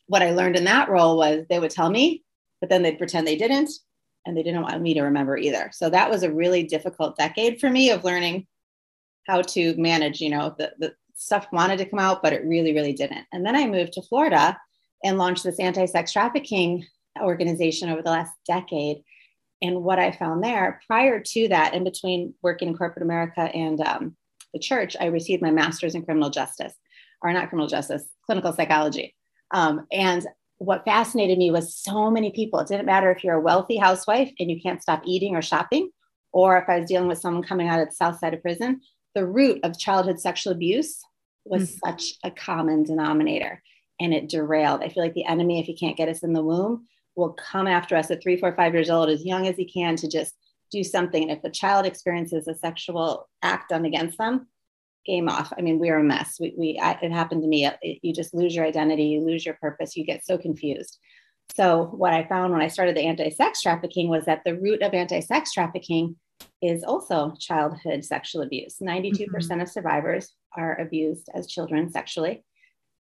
[0.07, 2.25] what I learned in that role was they would tell me,
[2.61, 3.71] but then they'd pretend they didn't,
[4.27, 5.71] and they didn't want me to remember either.
[5.73, 8.47] So that was a really difficult decade for me of learning
[9.27, 12.75] how to manage, you know, the, the stuff wanted to come out, but it really,
[12.75, 13.27] really didn't.
[13.33, 14.59] And then I moved to Florida
[15.05, 16.87] and launched this anti sex trafficking
[17.21, 19.03] organization over the last decade.
[19.61, 23.81] And what I found there prior to that, in between working in corporate America and
[23.81, 24.17] um,
[24.53, 26.75] the church, I received my master's in criminal justice,
[27.23, 29.15] or not criminal justice, clinical psychology.
[29.53, 30.27] Um, and
[30.59, 32.61] what fascinated me was so many people.
[32.61, 35.91] It didn't matter if you're a wealthy housewife and you can't stop eating or shopping,
[36.33, 38.81] or if I was dealing with someone coming out of the south side of prison,
[39.15, 41.01] the root of childhood sexual abuse
[41.45, 41.91] was mm-hmm.
[41.91, 43.63] such a common denominator
[44.01, 44.83] and it derailed.
[44.83, 46.87] I feel like the enemy, if he can't get us in the womb,
[47.17, 49.97] will come after us at three, four, five years old, as young as he can,
[49.97, 50.35] to just
[50.71, 51.23] do something.
[51.23, 54.49] And if a child experiences a sexual act done against them,
[55.05, 55.53] game off.
[55.57, 56.37] I mean, we are a mess.
[56.41, 57.67] We, we I, it happened to me.
[57.67, 60.99] It, you just lose your identity, you lose your purpose, you get so confused.
[61.55, 64.83] So, what I found when I started the anti sex trafficking was that the root
[64.83, 66.17] of anti sex trafficking
[66.61, 68.77] is also childhood sexual abuse.
[68.81, 72.45] 92% mm hmm of survivors are abused as children sexually.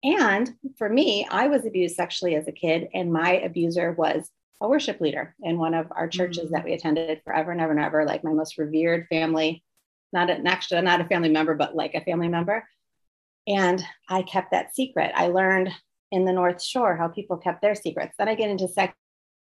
[0.03, 4.29] And for me, I was abused sexually as a kid, and my abuser was
[4.61, 6.53] a worship leader in one of our churches mm-hmm.
[6.53, 9.63] that we attended forever and ever and ever, like my most revered family,
[10.13, 12.63] not an extra, not a family member, but like a family member.
[13.47, 15.11] And I kept that secret.
[15.15, 15.69] I learned
[16.11, 18.15] in the North Shore how people kept their secrets.
[18.17, 18.93] Then I get into sex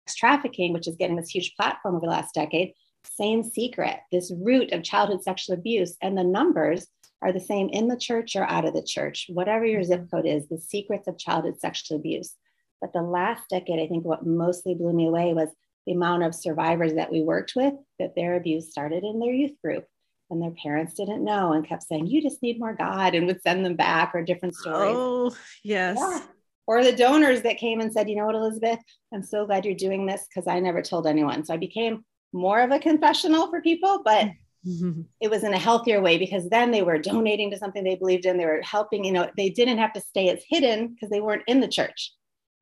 [0.09, 2.72] trafficking, which is getting this huge platform over the last decade.
[3.05, 6.86] Same secret, this root of childhood sexual abuse, and the numbers
[7.20, 10.16] are the same in the church or out of the church, whatever your zip mm-hmm.
[10.16, 12.34] code is, the secrets of childhood sexual abuse.
[12.80, 15.48] But the last decade, I think what mostly blew me away was
[15.86, 19.60] the amount of survivors that we worked with that their abuse started in their youth
[19.62, 19.84] group
[20.30, 23.42] and their parents didn't know and kept saying, You just need more God and would
[23.42, 24.94] send them back or different stories.
[24.94, 25.96] Oh, yes.
[25.98, 26.20] Yeah.
[26.66, 28.78] Or the donors that came and said, You know what, Elizabeth,
[29.12, 31.44] I'm so glad you're doing this because I never told anyone.
[31.44, 34.36] So I became more of a confessional for people, but mm.
[34.68, 35.02] Mm-hmm.
[35.20, 38.26] It was in a healthier way because then they were donating to something they believed
[38.26, 38.36] in.
[38.36, 41.42] They were helping, you know, they didn't have to stay as hidden because they weren't
[41.46, 42.12] in the church.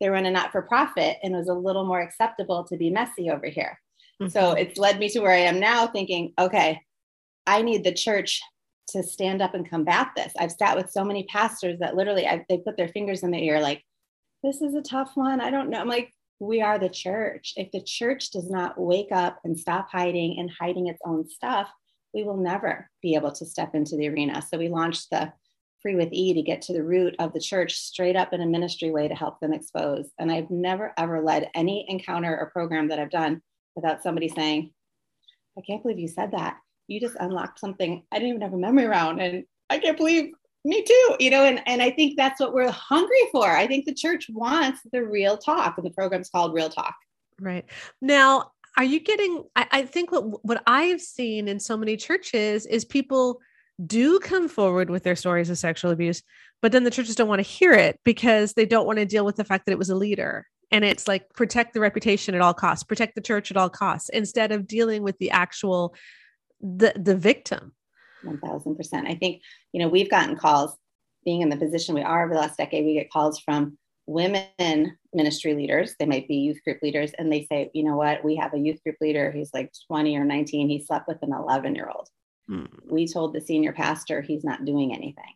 [0.01, 2.77] They were in a not for profit and it was a little more acceptable to
[2.77, 3.79] be messy over here.
[4.21, 4.31] Mm-hmm.
[4.31, 6.81] So it's led me to where I am now thinking, okay,
[7.47, 8.41] I need the church
[8.89, 10.33] to stand up and combat this.
[10.39, 13.41] I've sat with so many pastors that literally I, they put their fingers in their
[13.41, 13.83] ear, like,
[14.43, 15.41] this is a tough one.
[15.41, 15.81] I don't know.
[15.81, 17.55] I'm like, we are the church.
[17.57, 21.71] If the church does not wake up and stop hiding and hiding its own stuff,
[22.17, 24.41] we will never be able to step into the arena.
[24.41, 25.33] So we launched the
[25.83, 28.47] Free with E to get to the root of the church straight up in a
[28.47, 30.09] ministry way to help them expose.
[30.19, 33.43] And I've never ever led any encounter or program that I've done
[33.77, 34.73] without somebody saying,
[35.59, 36.57] I can't believe you said that.
[36.89, 39.21] You just unlocked something I didn't even have a memory around.
[39.21, 40.33] And I can't believe
[40.65, 43.47] me too, you know, and, and I think that's what we're hungry for.
[43.47, 46.95] I think the church wants the real talk, and the program's called Real Talk.
[47.41, 47.67] Right.
[48.01, 52.67] Now, are you getting I, I think what what I've seen in so many churches
[52.67, 53.41] is people
[53.85, 56.23] do come forward with their stories of sexual abuse,
[56.63, 59.25] but then the churches don't want to hear it because they don't want to deal
[59.25, 60.47] with the fact that it was a leader.
[60.71, 64.09] And it's like protect the reputation at all costs, protect the church at all costs,
[64.09, 65.95] instead of dealing with the actual
[66.61, 67.73] the the victim.
[68.23, 69.07] One thousand percent.
[69.07, 70.77] I think you know we've gotten calls
[71.25, 72.85] being in the position we are over the last decade.
[72.85, 77.45] We get calls from women ministry leaders, they might be youth group leaders, and they
[77.45, 80.69] say, you know what, we have a youth group leader who's like 20 or 19,
[80.69, 82.09] he slept with an 11 year old.
[82.49, 82.69] Mm.
[82.89, 85.35] We told the senior pastor he's not doing anything.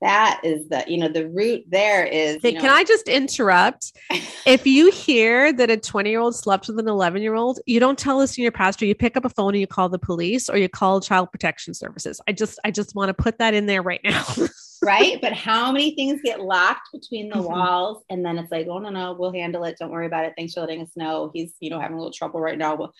[0.00, 2.42] That is the, you know, the root there is.
[2.42, 3.92] Hey, know, can I just interrupt?
[4.46, 7.78] if you hear that a 20 year old slept with an 11 year old, you
[7.78, 10.48] don't tell the senior pastor, you pick up a phone and you call the police
[10.48, 12.20] or you call child protection services.
[12.26, 14.24] I just, I just want to put that in there right now.
[14.82, 15.20] right?
[15.20, 17.46] But how many things get locked between the mm-hmm.
[17.46, 18.04] walls?
[18.10, 19.76] And then it's like, oh, no, no, we'll handle it.
[19.78, 20.34] Don't worry about it.
[20.36, 21.30] Thanks for letting us know.
[21.32, 22.74] He's, you know, having a little trouble right now.
[22.74, 22.92] Well,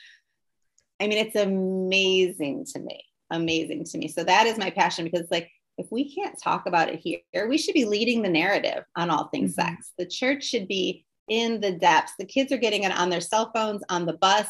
[1.01, 3.05] I mean, it's amazing to me.
[3.31, 4.09] Amazing to me.
[4.09, 7.59] So that is my passion because, like, if we can't talk about it here, we
[7.59, 9.69] should be leading the narrative on all things mm-hmm.
[9.69, 9.93] sex.
[9.99, 12.13] The church should be in the depths.
[12.19, 14.47] The kids are getting it on their cell phones, on the bus.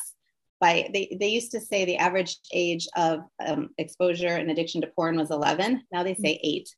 [0.61, 4.87] By they, they used to say the average age of um, exposure and addiction to
[4.89, 5.83] porn was 11.
[5.91, 6.69] Now they say eight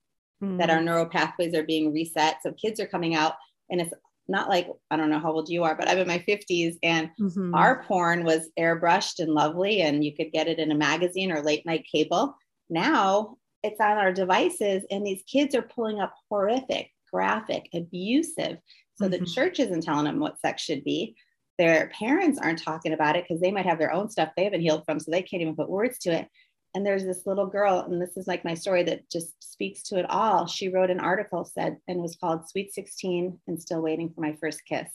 [0.42, 0.58] mm-hmm.
[0.58, 0.84] that our mm.
[0.84, 2.36] neural pathways are being reset.
[2.42, 3.34] So kids are coming out,
[3.70, 3.92] and it's
[4.28, 7.10] not like I don't know how old you are, but I'm in my 50s, and
[7.20, 7.54] mm-hmm.
[7.54, 11.42] our porn was airbrushed and lovely, and you could get it in a magazine or
[11.42, 12.36] late night cable.
[12.70, 18.58] Now it's on our devices, and these kids are pulling up horrific, graphic, abusive.
[18.96, 19.10] So mm-hmm.
[19.10, 21.16] the church isn't telling them what sex should be.
[21.58, 24.62] Their parents aren't talking about it because they might have their own stuff they haven't
[24.62, 26.28] healed from, so they can't even put words to it
[26.74, 29.98] and there's this little girl and this is like my story that just speaks to
[29.98, 34.10] it all she wrote an article said and was called sweet 16 and still waiting
[34.12, 34.88] for my first kiss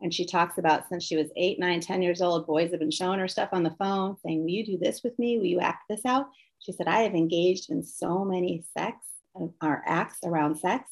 [0.00, 2.90] and she talks about since she was eight nine ten years old boys have been
[2.90, 5.60] showing her stuff on the phone saying will you do this with me will you
[5.60, 6.26] act this out
[6.60, 8.96] she said i have engaged in so many sex
[9.40, 10.90] uh, or acts around sex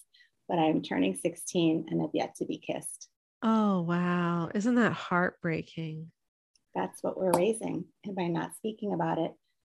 [0.48, 3.08] but I'm turning 16 and have yet to be kissed.
[3.42, 4.50] Oh, wow.
[4.54, 6.10] Isn't that heartbreaking?
[6.74, 7.84] That's what we're raising.
[8.04, 9.32] And by not speaking about it,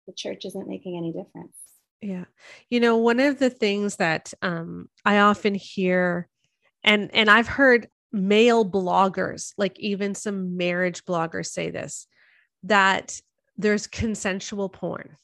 [0.10, 1.56] the church isn't making any difference.
[2.02, 2.26] Yeah.
[2.70, 6.28] You know, one of the things that um, I often hear,
[6.84, 12.08] and and I've heard male bloggers, like even some marriage bloggers say this,
[12.64, 13.20] that
[13.58, 15.18] there's consensual porn.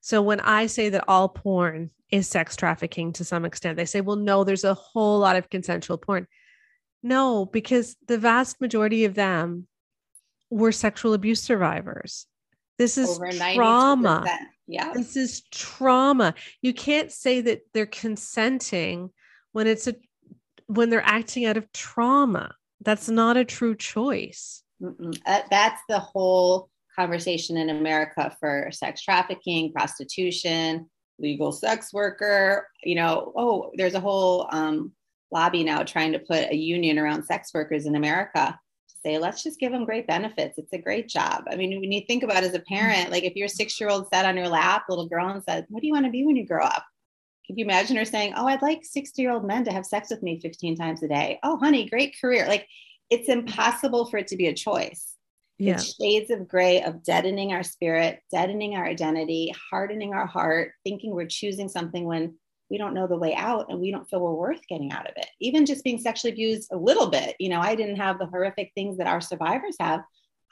[0.00, 4.00] So when I say that all porn is sex trafficking to some extent, they say,
[4.00, 6.26] well, no, there's a whole lot of consensual porn.
[7.02, 9.66] No, because the vast majority of them
[10.50, 12.26] were sexual abuse survivors.
[12.80, 13.20] This is
[13.52, 14.24] trauma.
[14.66, 14.94] Yeah.
[14.94, 16.34] This is trauma.
[16.62, 19.10] You can't say that they're consenting
[19.52, 19.96] when it's a
[20.66, 22.54] when they're acting out of trauma.
[22.80, 24.62] That's not a true choice.
[24.82, 32.66] Uh, that's the whole conversation in America for sex trafficking, prostitution, legal sex worker.
[32.82, 34.92] You know, oh, there's a whole um,
[35.30, 38.58] lobby now trying to put a union around sex workers in America
[39.02, 40.58] say, let's just give them great benefits.
[40.58, 41.44] It's a great job.
[41.50, 44.08] I mean, when you think about as a parent, like if your six year old
[44.08, 46.36] sat on your lap, little girl, and said, What do you want to be when
[46.36, 46.84] you grow up?
[47.46, 50.10] Could you imagine her saying, Oh, I'd like 60 year old men to have sex
[50.10, 51.38] with me 15 times a day?
[51.42, 52.46] Oh, honey, great career.
[52.46, 52.66] Like
[53.10, 55.14] it's impossible for it to be a choice.
[55.58, 55.74] Yeah.
[55.74, 61.14] It's shades of gray of deadening our spirit, deadening our identity, hardening our heart, thinking
[61.14, 62.36] we're choosing something when
[62.70, 65.12] we don't know the way out and we don't feel we're worth getting out of
[65.16, 65.26] it.
[65.40, 68.70] Even just being sexually abused a little bit, you know, I didn't have the horrific
[68.74, 70.02] things that our survivors have.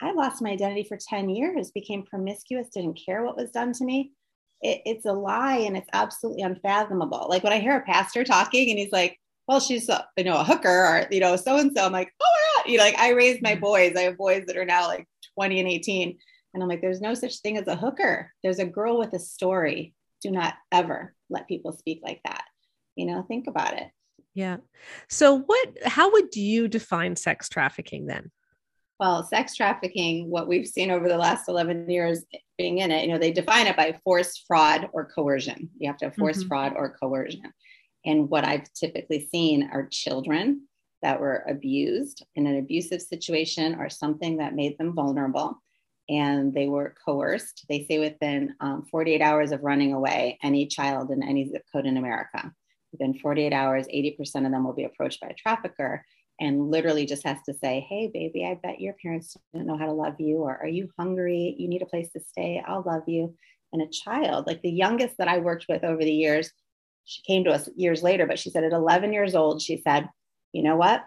[0.03, 3.85] I lost my identity for 10 years, became promiscuous, didn't care what was done to
[3.85, 4.13] me.
[4.61, 7.27] It, it's a lie and it's absolutely unfathomable.
[7.29, 10.37] Like when I hear a pastor talking and he's like, well, she's a, you know,
[10.37, 13.11] a hooker or, you know, so-and-so, I'm like, oh my God, you know, like I
[13.11, 13.61] raised my mm-hmm.
[13.61, 13.97] boys.
[13.97, 16.19] I have boys that are now like 20 and 18.
[16.55, 18.33] And I'm like, there's no such thing as a hooker.
[18.43, 22.45] There's a girl with a story do not ever let people speak like that.
[22.97, 23.89] You know, think about it.
[24.35, 24.59] Yeah.
[25.09, 28.31] So what how would you define sex trafficking then?
[29.01, 32.25] Well, sex trafficking, what we've seen over the last 11 years
[32.57, 35.71] being in it, you know, they define it by force, fraud, or coercion.
[35.79, 36.49] You have to have force, mm-hmm.
[36.49, 37.53] fraud, or coercion.
[38.05, 40.67] And what I've typically seen are children
[41.03, 45.63] that were abused in an abusive situation or something that made them vulnerable
[46.09, 47.67] and they were coerced.
[47.69, 51.87] They say within um, 48 hours of running away, any child in any zip code
[51.87, 52.53] in America,
[52.93, 56.05] within 48 hours, 80% of them will be approached by a trafficker
[56.41, 59.87] and literally just has to say, Hey, baby, I bet your parents don't know how
[59.87, 61.55] to love you, or are you hungry?
[61.59, 62.63] You need a place to stay.
[62.67, 63.35] I'll love you.
[63.73, 66.51] And a child, like the youngest that I worked with over the years,
[67.05, 70.09] she came to us years later, but she said at 11 years old, she said,
[70.53, 71.05] You know what?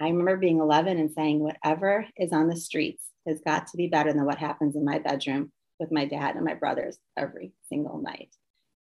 [0.00, 3.86] I remember being 11 and saying, Whatever is on the streets, has got to be
[3.86, 8.00] better than what happens in my bedroom with my dad and my brothers every single
[8.00, 8.34] night.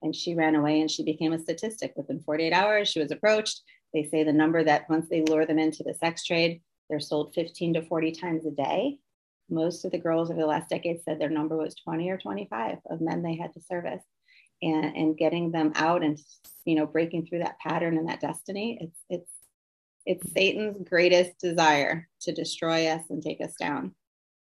[0.03, 1.93] And she ran away and she became a statistic.
[1.97, 3.63] Within 48 hours, she was approached.
[3.95, 7.35] They say the number that once they lure them into the sex trade, they're sold
[7.35, 8.99] 15 to 40 times a day.
[9.51, 12.79] Most of the girls over the last decade said their number was 20 or 25
[12.91, 14.03] of men they had to service.
[14.61, 16.19] And, and getting them out and
[16.65, 19.31] you know breaking through that pattern and that destiny it's it's
[20.05, 23.95] it's satan's greatest desire to destroy us and take us down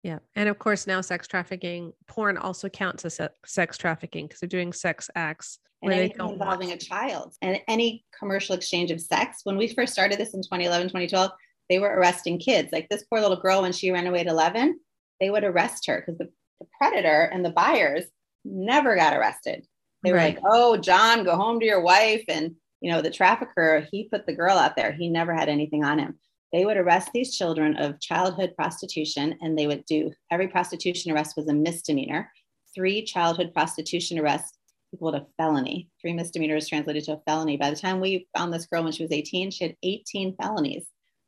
[0.07, 0.20] yeah.
[0.36, 4.72] And of course, now sex trafficking, porn also counts as sex trafficking because they're doing
[4.72, 5.59] sex acts.
[5.82, 9.40] And anything involving a child and any commercial exchange of sex.
[9.42, 11.32] When we first started this in 2011, 2012,
[11.68, 12.68] they were arresting kids.
[12.70, 14.78] Like this poor little girl, when she ran away at 11,
[15.18, 16.30] they would arrest her because the,
[16.61, 18.04] the, predator and the buyers
[18.44, 19.66] never got arrested.
[20.04, 20.36] They were right.
[20.36, 22.22] like, oh, John, go home to your wife.
[22.28, 24.92] And, you know, the trafficker, he put the girl out there.
[24.92, 26.16] He never had anything on him
[26.53, 31.36] they would arrest these children of childhood prostitution and they would do every prostitution arrest
[31.36, 32.30] was a misdemeanor.
[32.74, 34.59] Three childhood prostitution arrests
[34.94, 35.90] equal to felony.
[36.01, 37.57] Three misdemeanors translated to a felony.
[37.57, 40.86] By the time we found this girl when she was 18 she had 18 felonies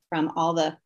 [0.09, 0.77] from all the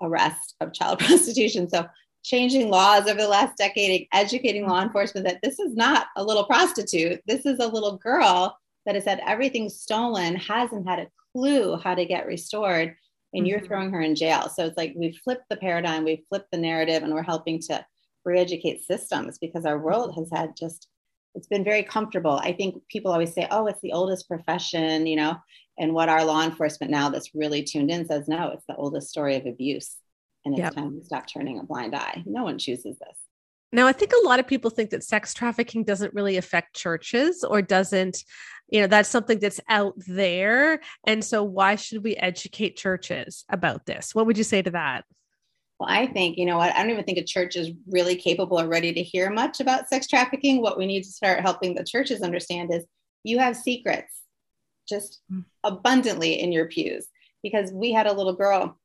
[0.00, 1.68] arrests of child prostitution.
[1.68, 1.86] So
[2.22, 6.44] changing laws over the last decade educating law enforcement that this is not a little
[6.44, 7.20] prostitute.
[7.26, 8.56] This is a little girl
[8.86, 12.94] that has had everything stolen hasn't had a clue how to get restored
[13.32, 13.66] and you're mm-hmm.
[13.66, 14.48] throwing her in jail.
[14.48, 17.84] So it's like we've flipped the paradigm, we've flipped the narrative, and we're helping to
[18.24, 20.88] re-educate systems because our world has had just
[21.34, 22.38] it's been very comfortable.
[22.42, 25.36] I think people always say, "Oh, it's the oldest profession," you know,
[25.78, 29.08] and what our law enforcement now that's really tuned in says, "No, it's the oldest
[29.08, 29.96] story of abuse."
[30.44, 30.74] And it's yep.
[30.74, 32.22] time to stop turning a blind eye.
[32.26, 33.18] No one chooses this.
[33.72, 37.42] Now, I think a lot of people think that sex trafficking doesn't really affect churches
[37.42, 38.22] or doesn't
[38.72, 40.80] you know that's something that's out there.
[41.06, 44.14] And so why should we educate churches about this?
[44.14, 45.04] What would you say to that?
[45.78, 48.60] Well i think you know what i don't even think a church is really capable
[48.60, 50.62] or ready to hear much about sex trafficking.
[50.62, 52.84] What we need to start helping the churches understand is
[53.24, 54.22] you have secrets
[54.88, 55.44] just mm.
[55.64, 57.06] abundantly in your pews.
[57.42, 58.78] Because we had a little girl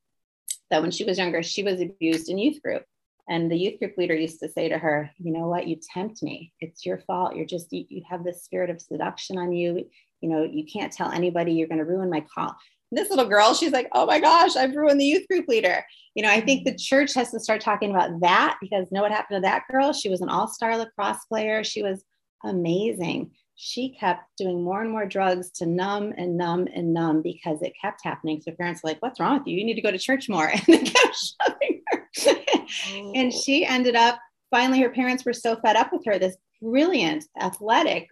[0.72, 2.84] that when she was younger, she was abused in youth group.
[3.30, 5.68] And the youth group leader used to say to her, You know what?
[5.68, 6.54] You tempt me.
[6.60, 7.36] It's your fault.
[7.36, 9.86] You're just, you, you have this spirit of seduction on you.
[10.22, 12.56] You know, you can't tell anybody you're going to ruin my call.
[12.90, 15.84] And this little girl, she's like, Oh my gosh, I've ruined the youth group leader.
[16.16, 19.12] You know, I think the church has to start talking about that because know what
[19.12, 19.94] happened to that girl?
[19.94, 21.64] She was an all star lacrosse player.
[21.64, 22.04] She was
[22.44, 27.60] amazing she kept doing more and more drugs to numb and numb and numb because
[27.64, 28.40] it kept happening.
[28.40, 29.58] So parents were like, What's wrong with you?
[29.58, 30.48] You need to go to church more.
[30.54, 31.77] And they kept shoving.
[32.28, 33.12] oh.
[33.16, 37.26] And she ended up finally, her parents were so fed up with her, this brilliant,
[37.40, 38.08] athletic,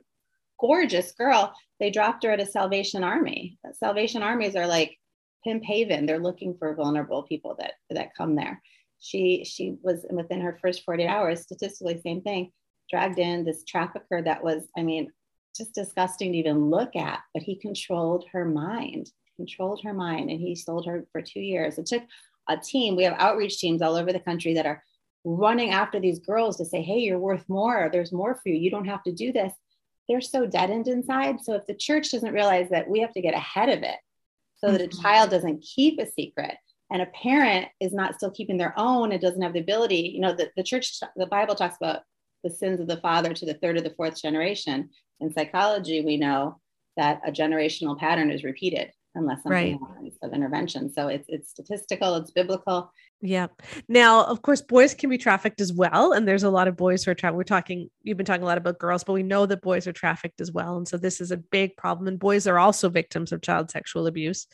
[0.59, 1.53] gorgeous girl.
[1.79, 3.57] They dropped her at a Salvation Army.
[3.73, 4.97] Salvation Armies are like
[5.43, 6.05] Pimp Haven.
[6.05, 8.61] They're looking for vulnerable people that that come there.
[8.99, 12.51] She she was within her first 48 hours, statistically, same thing,
[12.89, 15.11] dragged in this trafficker that was, I mean,
[15.55, 20.39] just disgusting to even look at, but he controlled her mind, controlled her mind, and
[20.39, 21.77] he sold her for two years.
[21.77, 22.03] It took
[22.49, 24.83] a team, we have outreach teams all over the country that are
[25.23, 27.89] running after these girls to say, hey, you're worth more.
[27.91, 28.55] There's more for you.
[28.55, 29.51] You don't have to do this.
[30.07, 31.41] They're so deadened inside.
[31.41, 33.97] So if the church doesn't realize that we have to get ahead of it
[34.57, 35.01] so that a mm-hmm.
[35.01, 36.55] child doesn't keep a secret
[36.91, 40.21] and a parent is not still keeping their own and doesn't have the ability, you
[40.21, 42.01] know, the, the church, the Bible talks about
[42.43, 44.89] the sins of the father to the third or the fourth generation.
[45.19, 46.59] In psychology, we know
[46.97, 49.80] that a generational pattern is repeated unless something right.
[49.80, 50.91] happens of intervention.
[50.93, 52.91] So it's it's statistical, it's biblical.
[53.22, 53.47] Yeah.
[53.88, 57.03] Now, of course, boys can be trafficked as well, and there's a lot of boys
[57.03, 57.38] who are trafficked.
[57.38, 57.89] We're talking.
[58.03, 60.51] You've been talking a lot about girls, but we know that boys are trafficked as
[60.51, 62.07] well, and so this is a big problem.
[62.07, 64.47] And boys are also victims of child sexual abuse,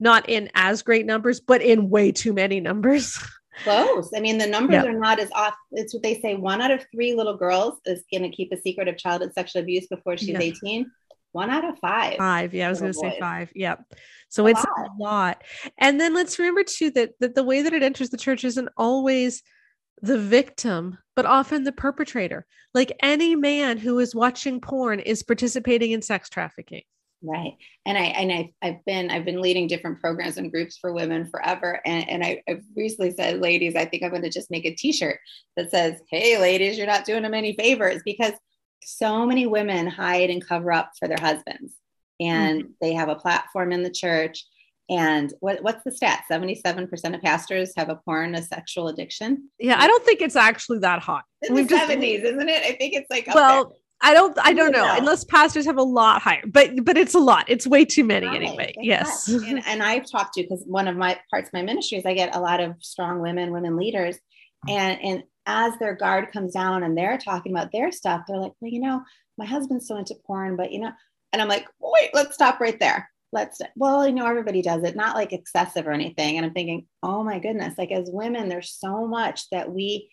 [0.00, 3.18] not in as great numbers, but in way too many numbers.
[3.62, 4.10] Close.
[4.16, 4.86] I mean, the numbers yep.
[4.86, 5.54] are not as off.
[5.70, 6.34] It's what they say.
[6.34, 9.62] One out of three little girls is going to keep a secret of childhood sexual
[9.62, 10.90] abuse before she's 18.
[11.34, 12.16] One out of five.
[12.16, 12.54] Five.
[12.54, 13.50] Yeah, I was going to say five.
[13.56, 13.92] Yep.
[14.28, 14.86] So a it's lot.
[14.86, 15.42] a lot.
[15.78, 18.68] And then let's remember too that, that the way that it enters the church isn't
[18.76, 19.42] always
[20.00, 22.46] the victim, but often the perpetrator.
[22.72, 26.82] Like any man who is watching porn is participating in sex trafficking.
[27.20, 27.54] Right.
[27.84, 31.28] And I and I I've been I've been leading different programs and groups for women
[31.30, 31.80] forever.
[31.84, 34.74] And, and I, I've recently said, ladies, I think I'm going to just make a
[34.76, 35.18] t-shirt
[35.56, 38.34] that says, Hey ladies, you're not doing them any favors because
[38.84, 41.74] so many women hide and cover up for their husbands.
[42.20, 42.72] And mm-hmm.
[42.80, 44.46] they have a platform in the church.
[44.90, 46.24] And what, what's the stat?
[46.30, 49.48] 77% of pastors have a porn, a sexual addiction.
[49.58, 51.24] Yeah, I don't think it's actually that hot.
[51.42, 52.62] In We've the 70s, isn't it?
[52.62, 53.76] I think it's like, well, there.
[54.04, 57.14] I don't I don't know, know, unless pastors have a lot higher, but but it's
[57.14, 57.46] a lot.
[57.48, 58.36] It's way too many right.
[58.36, 58.74] anyway.
[58.78, 59.28] Yes.
[59.28, 62.12] And, and, I've talked to because one of my parts of my ministry is I
[62.12, 64.18] get a lot of strong women, women leaders,
[64.68, 68.52] and and as their guard comes down and they're talking about their stuff, they're like,
[68.60, 69.02] well, you know,
[69.36, 70.92] my husband's so into porn, but you know,
[71.32, 73.10] and I'm like, wait, let's stop right there.
[73.32, 76.36] Let's well, you know, everybody does it, not like excessive or anything.
[76.36, 80.08] And I'm thinking, oh my goodness, like as women, there's so much that we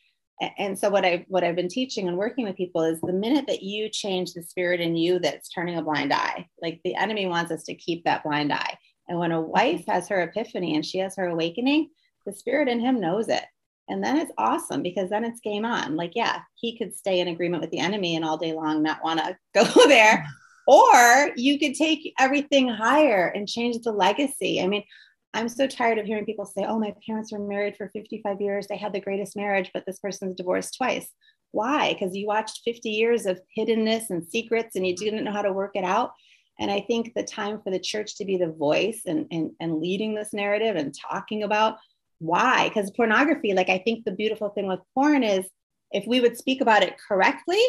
[0.58, 3.46] and so what I what I've been teaching and working with people is the minute
[3.48, 7.28] that you change the spirit in you that's turning a blind eye, like the enemy
[7.28, 8.78] wants us to keep that blind eye.
[9.08, 9.52] And when a mm-hmm.
[9.52, 11.90] wife has her epiphany and she has her awakening,
[12.26, 13.44] the spirit in him knows it.
[13.92, 15.98] And then it's awesome because then it's game on.
[15.98, 19.04] Like, yeah, he could stay in agreement with the enemy and all day long not
[19.04, 20.26] want to go there.
[20.66, 24.62] Or you could take everything higher and change the legacy.
[24.62, 24.84] I mean,
[25.34, 28.68] I'm so tired of hearing people say, oh, my parents were married for 55 years.
[28.68, 31.10] They had the greatest marriage, but this person's divorced twice.
[31.52, 31.94] Why?
[31.94, 35.52] Because you watched 50 years of hiddenness and secrets and you didn't know how to
[35.52, 36.12] work it out.
[36.60, 39.82] And I think the time for the church to be the voice and, and, and
[39.82, 41.78] leading this narrative and talking about
[42.22, 45.46] why, because pornography, like I think the beautiful thing with porn is
[45.92, 47.62] if we would speak about it correctly,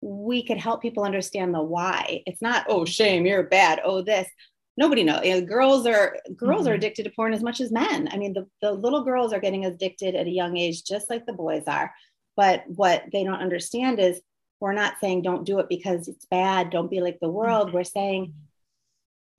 [0.00, 2.22] we could help people understand the why.
[2.26, 4.28] It's not, oh, shame, you're bad, oh, this
[4.76, 5.24] nobody knows.
[5.24, 6.70] You know, girls are girls mm-hmm.
[6.70, 8.08] are addicted to porn as much as men.
[8.10, 11.26] I mean, the, the little girls are getting addicted at a young age, just like
[11.26, 11.92] the boys are.
[12.36, 14.20] But what they don't understand is
[14.60, 17.68] we're not saying don't do it because it's bad, don't be like the world.
[17.68, 17.76] Mm-hmm.
[17.76, 18.34] We're saying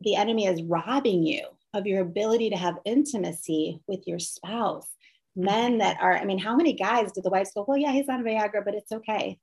[0.01, 1.45] the enemy is robbing you
[1.77, 4.87] of your ability to have intimacy with your spouse.
[5.35, 5.79] Men mm-hmm.
[5.79, 8.23] that are, I mean, how many guys did the wives go, well, yeah, he's on
[8.23, 9.37] Viagra, but it's okay.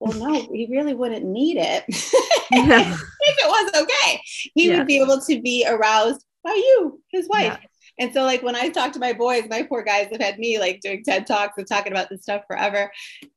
[0.00, 2.02] Well, no, he really wouldn't need it if
[2.50, 4.20] it was okay.
[4.54, 4.78] He yeah.
[4.78, 7.58] would be able to be aroused by you, his wife.
[7.60, 7.68] Yeah.
[8.00, 10.58] And so, like when I talk to my boys, my poor guys have had me
[10.58, 12.90] like doing TED talks and talking about this stuff forever.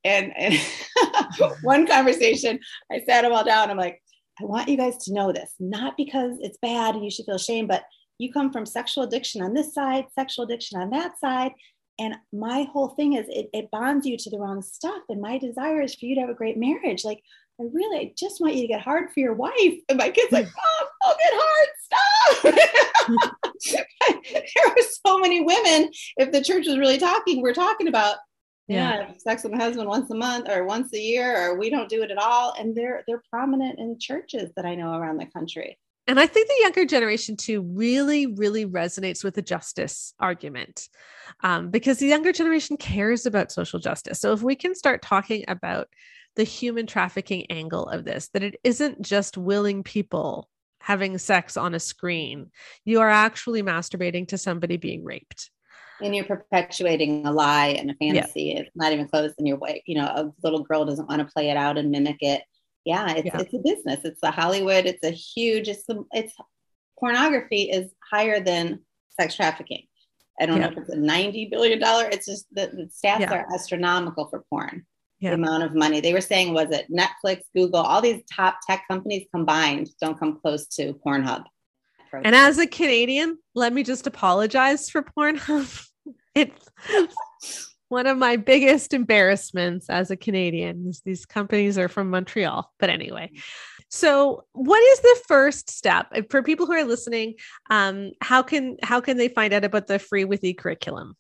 [0.03, 0.59] And, and
[1.61, 2.59] one conversation,
[2.91, 3.69] I sat them all down.
[3.69, 4.01] I'm like,
[4.41, 7.37] I want you guys to know this, not because it's bad and you should feel
[7.37, 7.83] shame, but
[8.17, 11.51] you come from sexual addiction on this side, sexual addiction on that side.
[11.99, 15.01] And my whole thing is it, it bonds you to the wrong stuff.
[15.09, 17.03] And my desire is for you to have a great marriage.
[17.03, 17.21] Like
[17.59, 19.75] I really I just want you to get hard for your wife.
[19.89, 21.69] And my kid's like, oh, Mom, I'll get hard.
[21.83, 23.37] Stop.
[24.31, 28.17] there are so many women, if the church was really talking, we're talking about
[28.67, 29.13] yeah.
[29.17, 32.03] sex with my husband once a month or once a year, or we don't do
[32.03, 32.53] it at all.
[32.59, 35.77] And they're they're prominent in churches that I know around the country.
[36.07, 40.87] And I think the younger generation too really, really resonates with the justice argument
[41.43, 44.21] um, because the younger generation cares about social justice.
[44.21, 45.89] So if we can start talking about
[46.37, 50.49] the human trafficking angle of this, that it isn't just willing people
[50.79, 52.51] having sex on a screen,
[52.85, 55.51] you are actually masturbating to somebody being raped.
[56.01, 58.53] And you're perpetuating a lie and a fantasy.
[58.53, 58.61] Yeah.
[58.61, 59.33] It's not even close.
[59.37, 62.17] And you're, you know, a little girl doesn't want to play it out and mimic
[62.21, 62.43] it
[62.87, 63.39] yeah it's, yeah.
[63.41, 65.83] it's a business it's a hollywood it's a huge it's
[66.13, 66.33] it's
[66.97, 68.79] pornography is higher than
[69.19, 69.83] sex trafficking
[70.39, 70.67] i don't yeah.
[70.67, 73.33] know if it's a 90 billion dollar it's just the, the stats yeah.
[73.33, 74.85] are astronomical for porn
[75.19, 78.83] the amount of money they were saying was it netflix google all these top tech
[78.89, 81.43] companies combined don't come close to pornhub
[82.23, 85.89] and as a canadian let me just apologize for pornhub
[86.35, 86.69] it's
[87.89, 92.71] one of my biggest embarrassments as a Canadian is these companies are from Montreal.
[92.79, 93.31] But anyway,
[93.89, 97.35] so what is the first step for people who are listening?
[97.69, 101.15] Um, how can how can they find out about the Free with E curriculum?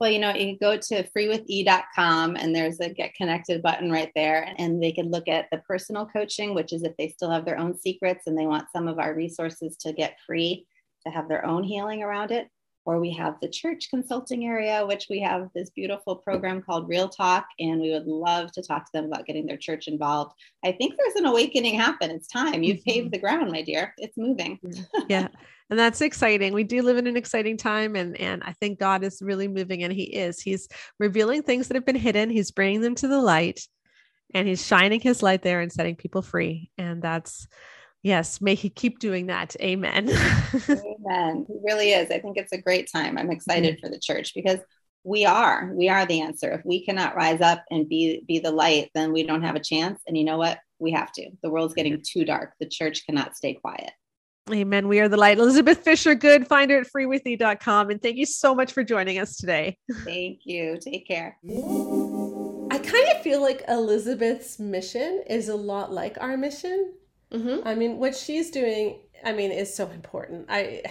[0.00, 4.10] Well, you know, you can go to freewithe.com and there's a get connected button right
[4.16, 4.52] there.
[4.58, 7.56] And they can look at the personal coaching, which is if they still have their
[7.56, 10.66] own secrets and they want some of our resources to get free
[11.06, 12.48] to have their own healing around it
[12.84, 17.08] or we have the church consulting area, which we have this beautiful program called Real
[17.08, 20.32] Talk, and we would love to talk to them about getting their church involved.
[20.64, 22.10] I think there's an awakening happen.
[22.10, 22.62] It's time.
[22.62, 22.90] You've mm-hmm.
[22.90, 23.94] paved the ground, my dear.
[23.98, 24.58] It's moving.
[25.08, 25.28] yeah.
[25.70, 26.52] And that's exciting.
[26.52, 29.82] We do live in an exciting time and and I think God is really moving
[29.82, 30.38] and he is.
[30.38, 30.68] He's
[30.98, 32.28] revealing things that have been hidden.
[32.28, 33.66] He's bringing them to the light
[34.34, 36.70] and he's shining his light there and setting people free.
[36.76, 37.46] And that's
[38.02, 39.54] Yes, may he keep doing that.
[39.60, 40.08] Amen.
[40.68, 41.46] Amen.
[41.46, 42.10] He really is.
[42.10, 43.16] I think it's a great time.
[43.16, 43.86] I'm excited mm-hmm.
[43.86, 44.58] for the church because
[45.04, 46.52] we are we are the answer.
[46.52, 49.60] If we cannot rise up and be be the light, then we don't have a
[49.60, 50.00] chance.
[50.06, 50.58] And you know what?
[50.78, 51.30] We have to.
[51.42, 52.54] The world's getting too dark.
[52.60, 53.92] The church cannot stay quiet.
[54.50, 54.88] Amen.
[54.88, 55.38] We are the light.
[55.38, 56.48] Elizabeth Fisher, good.
[56.48, 57.90] Find her at freewithe.com.
[57.90, 59.78] And thank you so much for joining us today.
[60.04, 60.78] Thank you.
[60.80, 61.38] Take care.
[61.44, 66.92] I kind of feel like Elizabeth's mission is a lot like our mission
[67.32, 67.66] Mm-hmm.
[67.66, 70.46] I mean, what she's doing, I mean, is so important.
[70.48, 70.82] I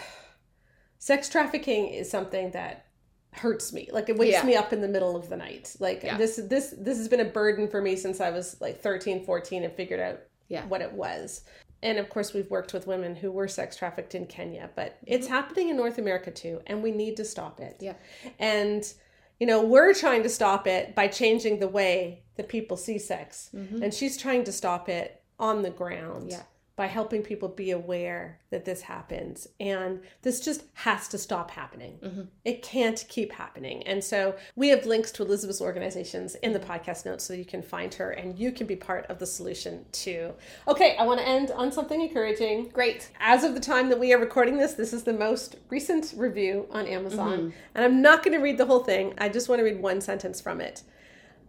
[1.00, 2.86] sex trafficking is something that
[3.34, 3.90] hurts me.
[3.92, 4.44] Like it wakes yeah.
[4.44, 5.76] me up in the middle of the night.
[5.80, 6.18] Like yeah.
[6.18, 9.64] this this this has been a burden for me since I was like 13, 14
[9.64, 10.20] and figured out
[10.50, 10.66] yeah.
[10.66, 11.44] what it was.
[11.84, 15.14] And of course, we've worked with women who were sex trafficked in Kenya, but mm-hmm.
[15.14, 17.78] it's happening in North America too, and we need to stop it.
[17.80, 17.96] Yeah.
[18.38, 18.92] And
[19.40, 23.50] you know, we're trying to stop it by changing the way that people see sex.
[23.56, 23.82] Mm-hmm.
[23.82, 26.44] And she's trying to stop it on the ground yeah.
[26.76, 29.48] by helping people be aware that this happens.
[29.60, 31.98] And this just has to stop happening.
[32.02, 32.22] Mm-hmm.
[32.46, 33.82] It can't keep happening.
[33.84, 37.64] And so we have links to Elizabeth's organizations in the podcast notes so you can
[37.64, 40.34] find her and you can be part of the solution too.
[40.68, 42.70] Okay, I want to end on something encouraging.
[42.70, 43.10] Great.
[43.20, 46.68] As of the time that we are recording this, this is the most recent review
[46.70, 47.38] on Amazon.
[47.38, 47.50] Mm-hmm.
[47.76, 50.02] And I'm not going to read the whole thing, I just want to read one
[50.02, 50.84] sentence from it.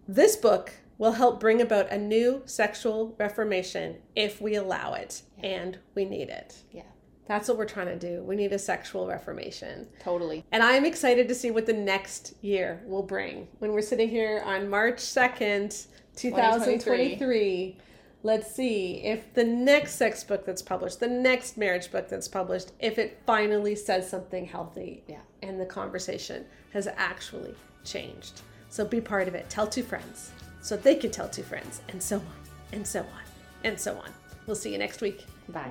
[0.08, 0.72] This book
[1.02, 5.46] will help bring about a new sexual reformation if we allow it yeah.
[5.48, 6.54] and we need it.
[6.70, 6.82] Yeah.
[7.26, 8.22] That's what we're trying to do.
[8.22, 9.88] We need a sexual reformation.
[9.98, 10.44] Totally.
[10.52, 13.48] And I am excited to see what the next year will bring.
[13.58, 17.78] When we're sitting here on March 2nd, 2023,
[18.22, 22.70] let's see if the next sex book that's published, the next marriage book that's published,
[22.78, 25.02] if it finally says something healthy.
[25.08, 25.22] Yeah.
[25.42, 28.42] And the conversation has actually changed.
[28.68, 29.50] So be part of it.
[29.50, 30.30] Tell two friends
[30.62, 32.26] so they can tell two friends, and so on,
[32.72, 33.22] and so on,
[33.64, 34.10] and so on.
[34.46, 35.26] We'll see you next week.
[35.48, 35.70] Bye.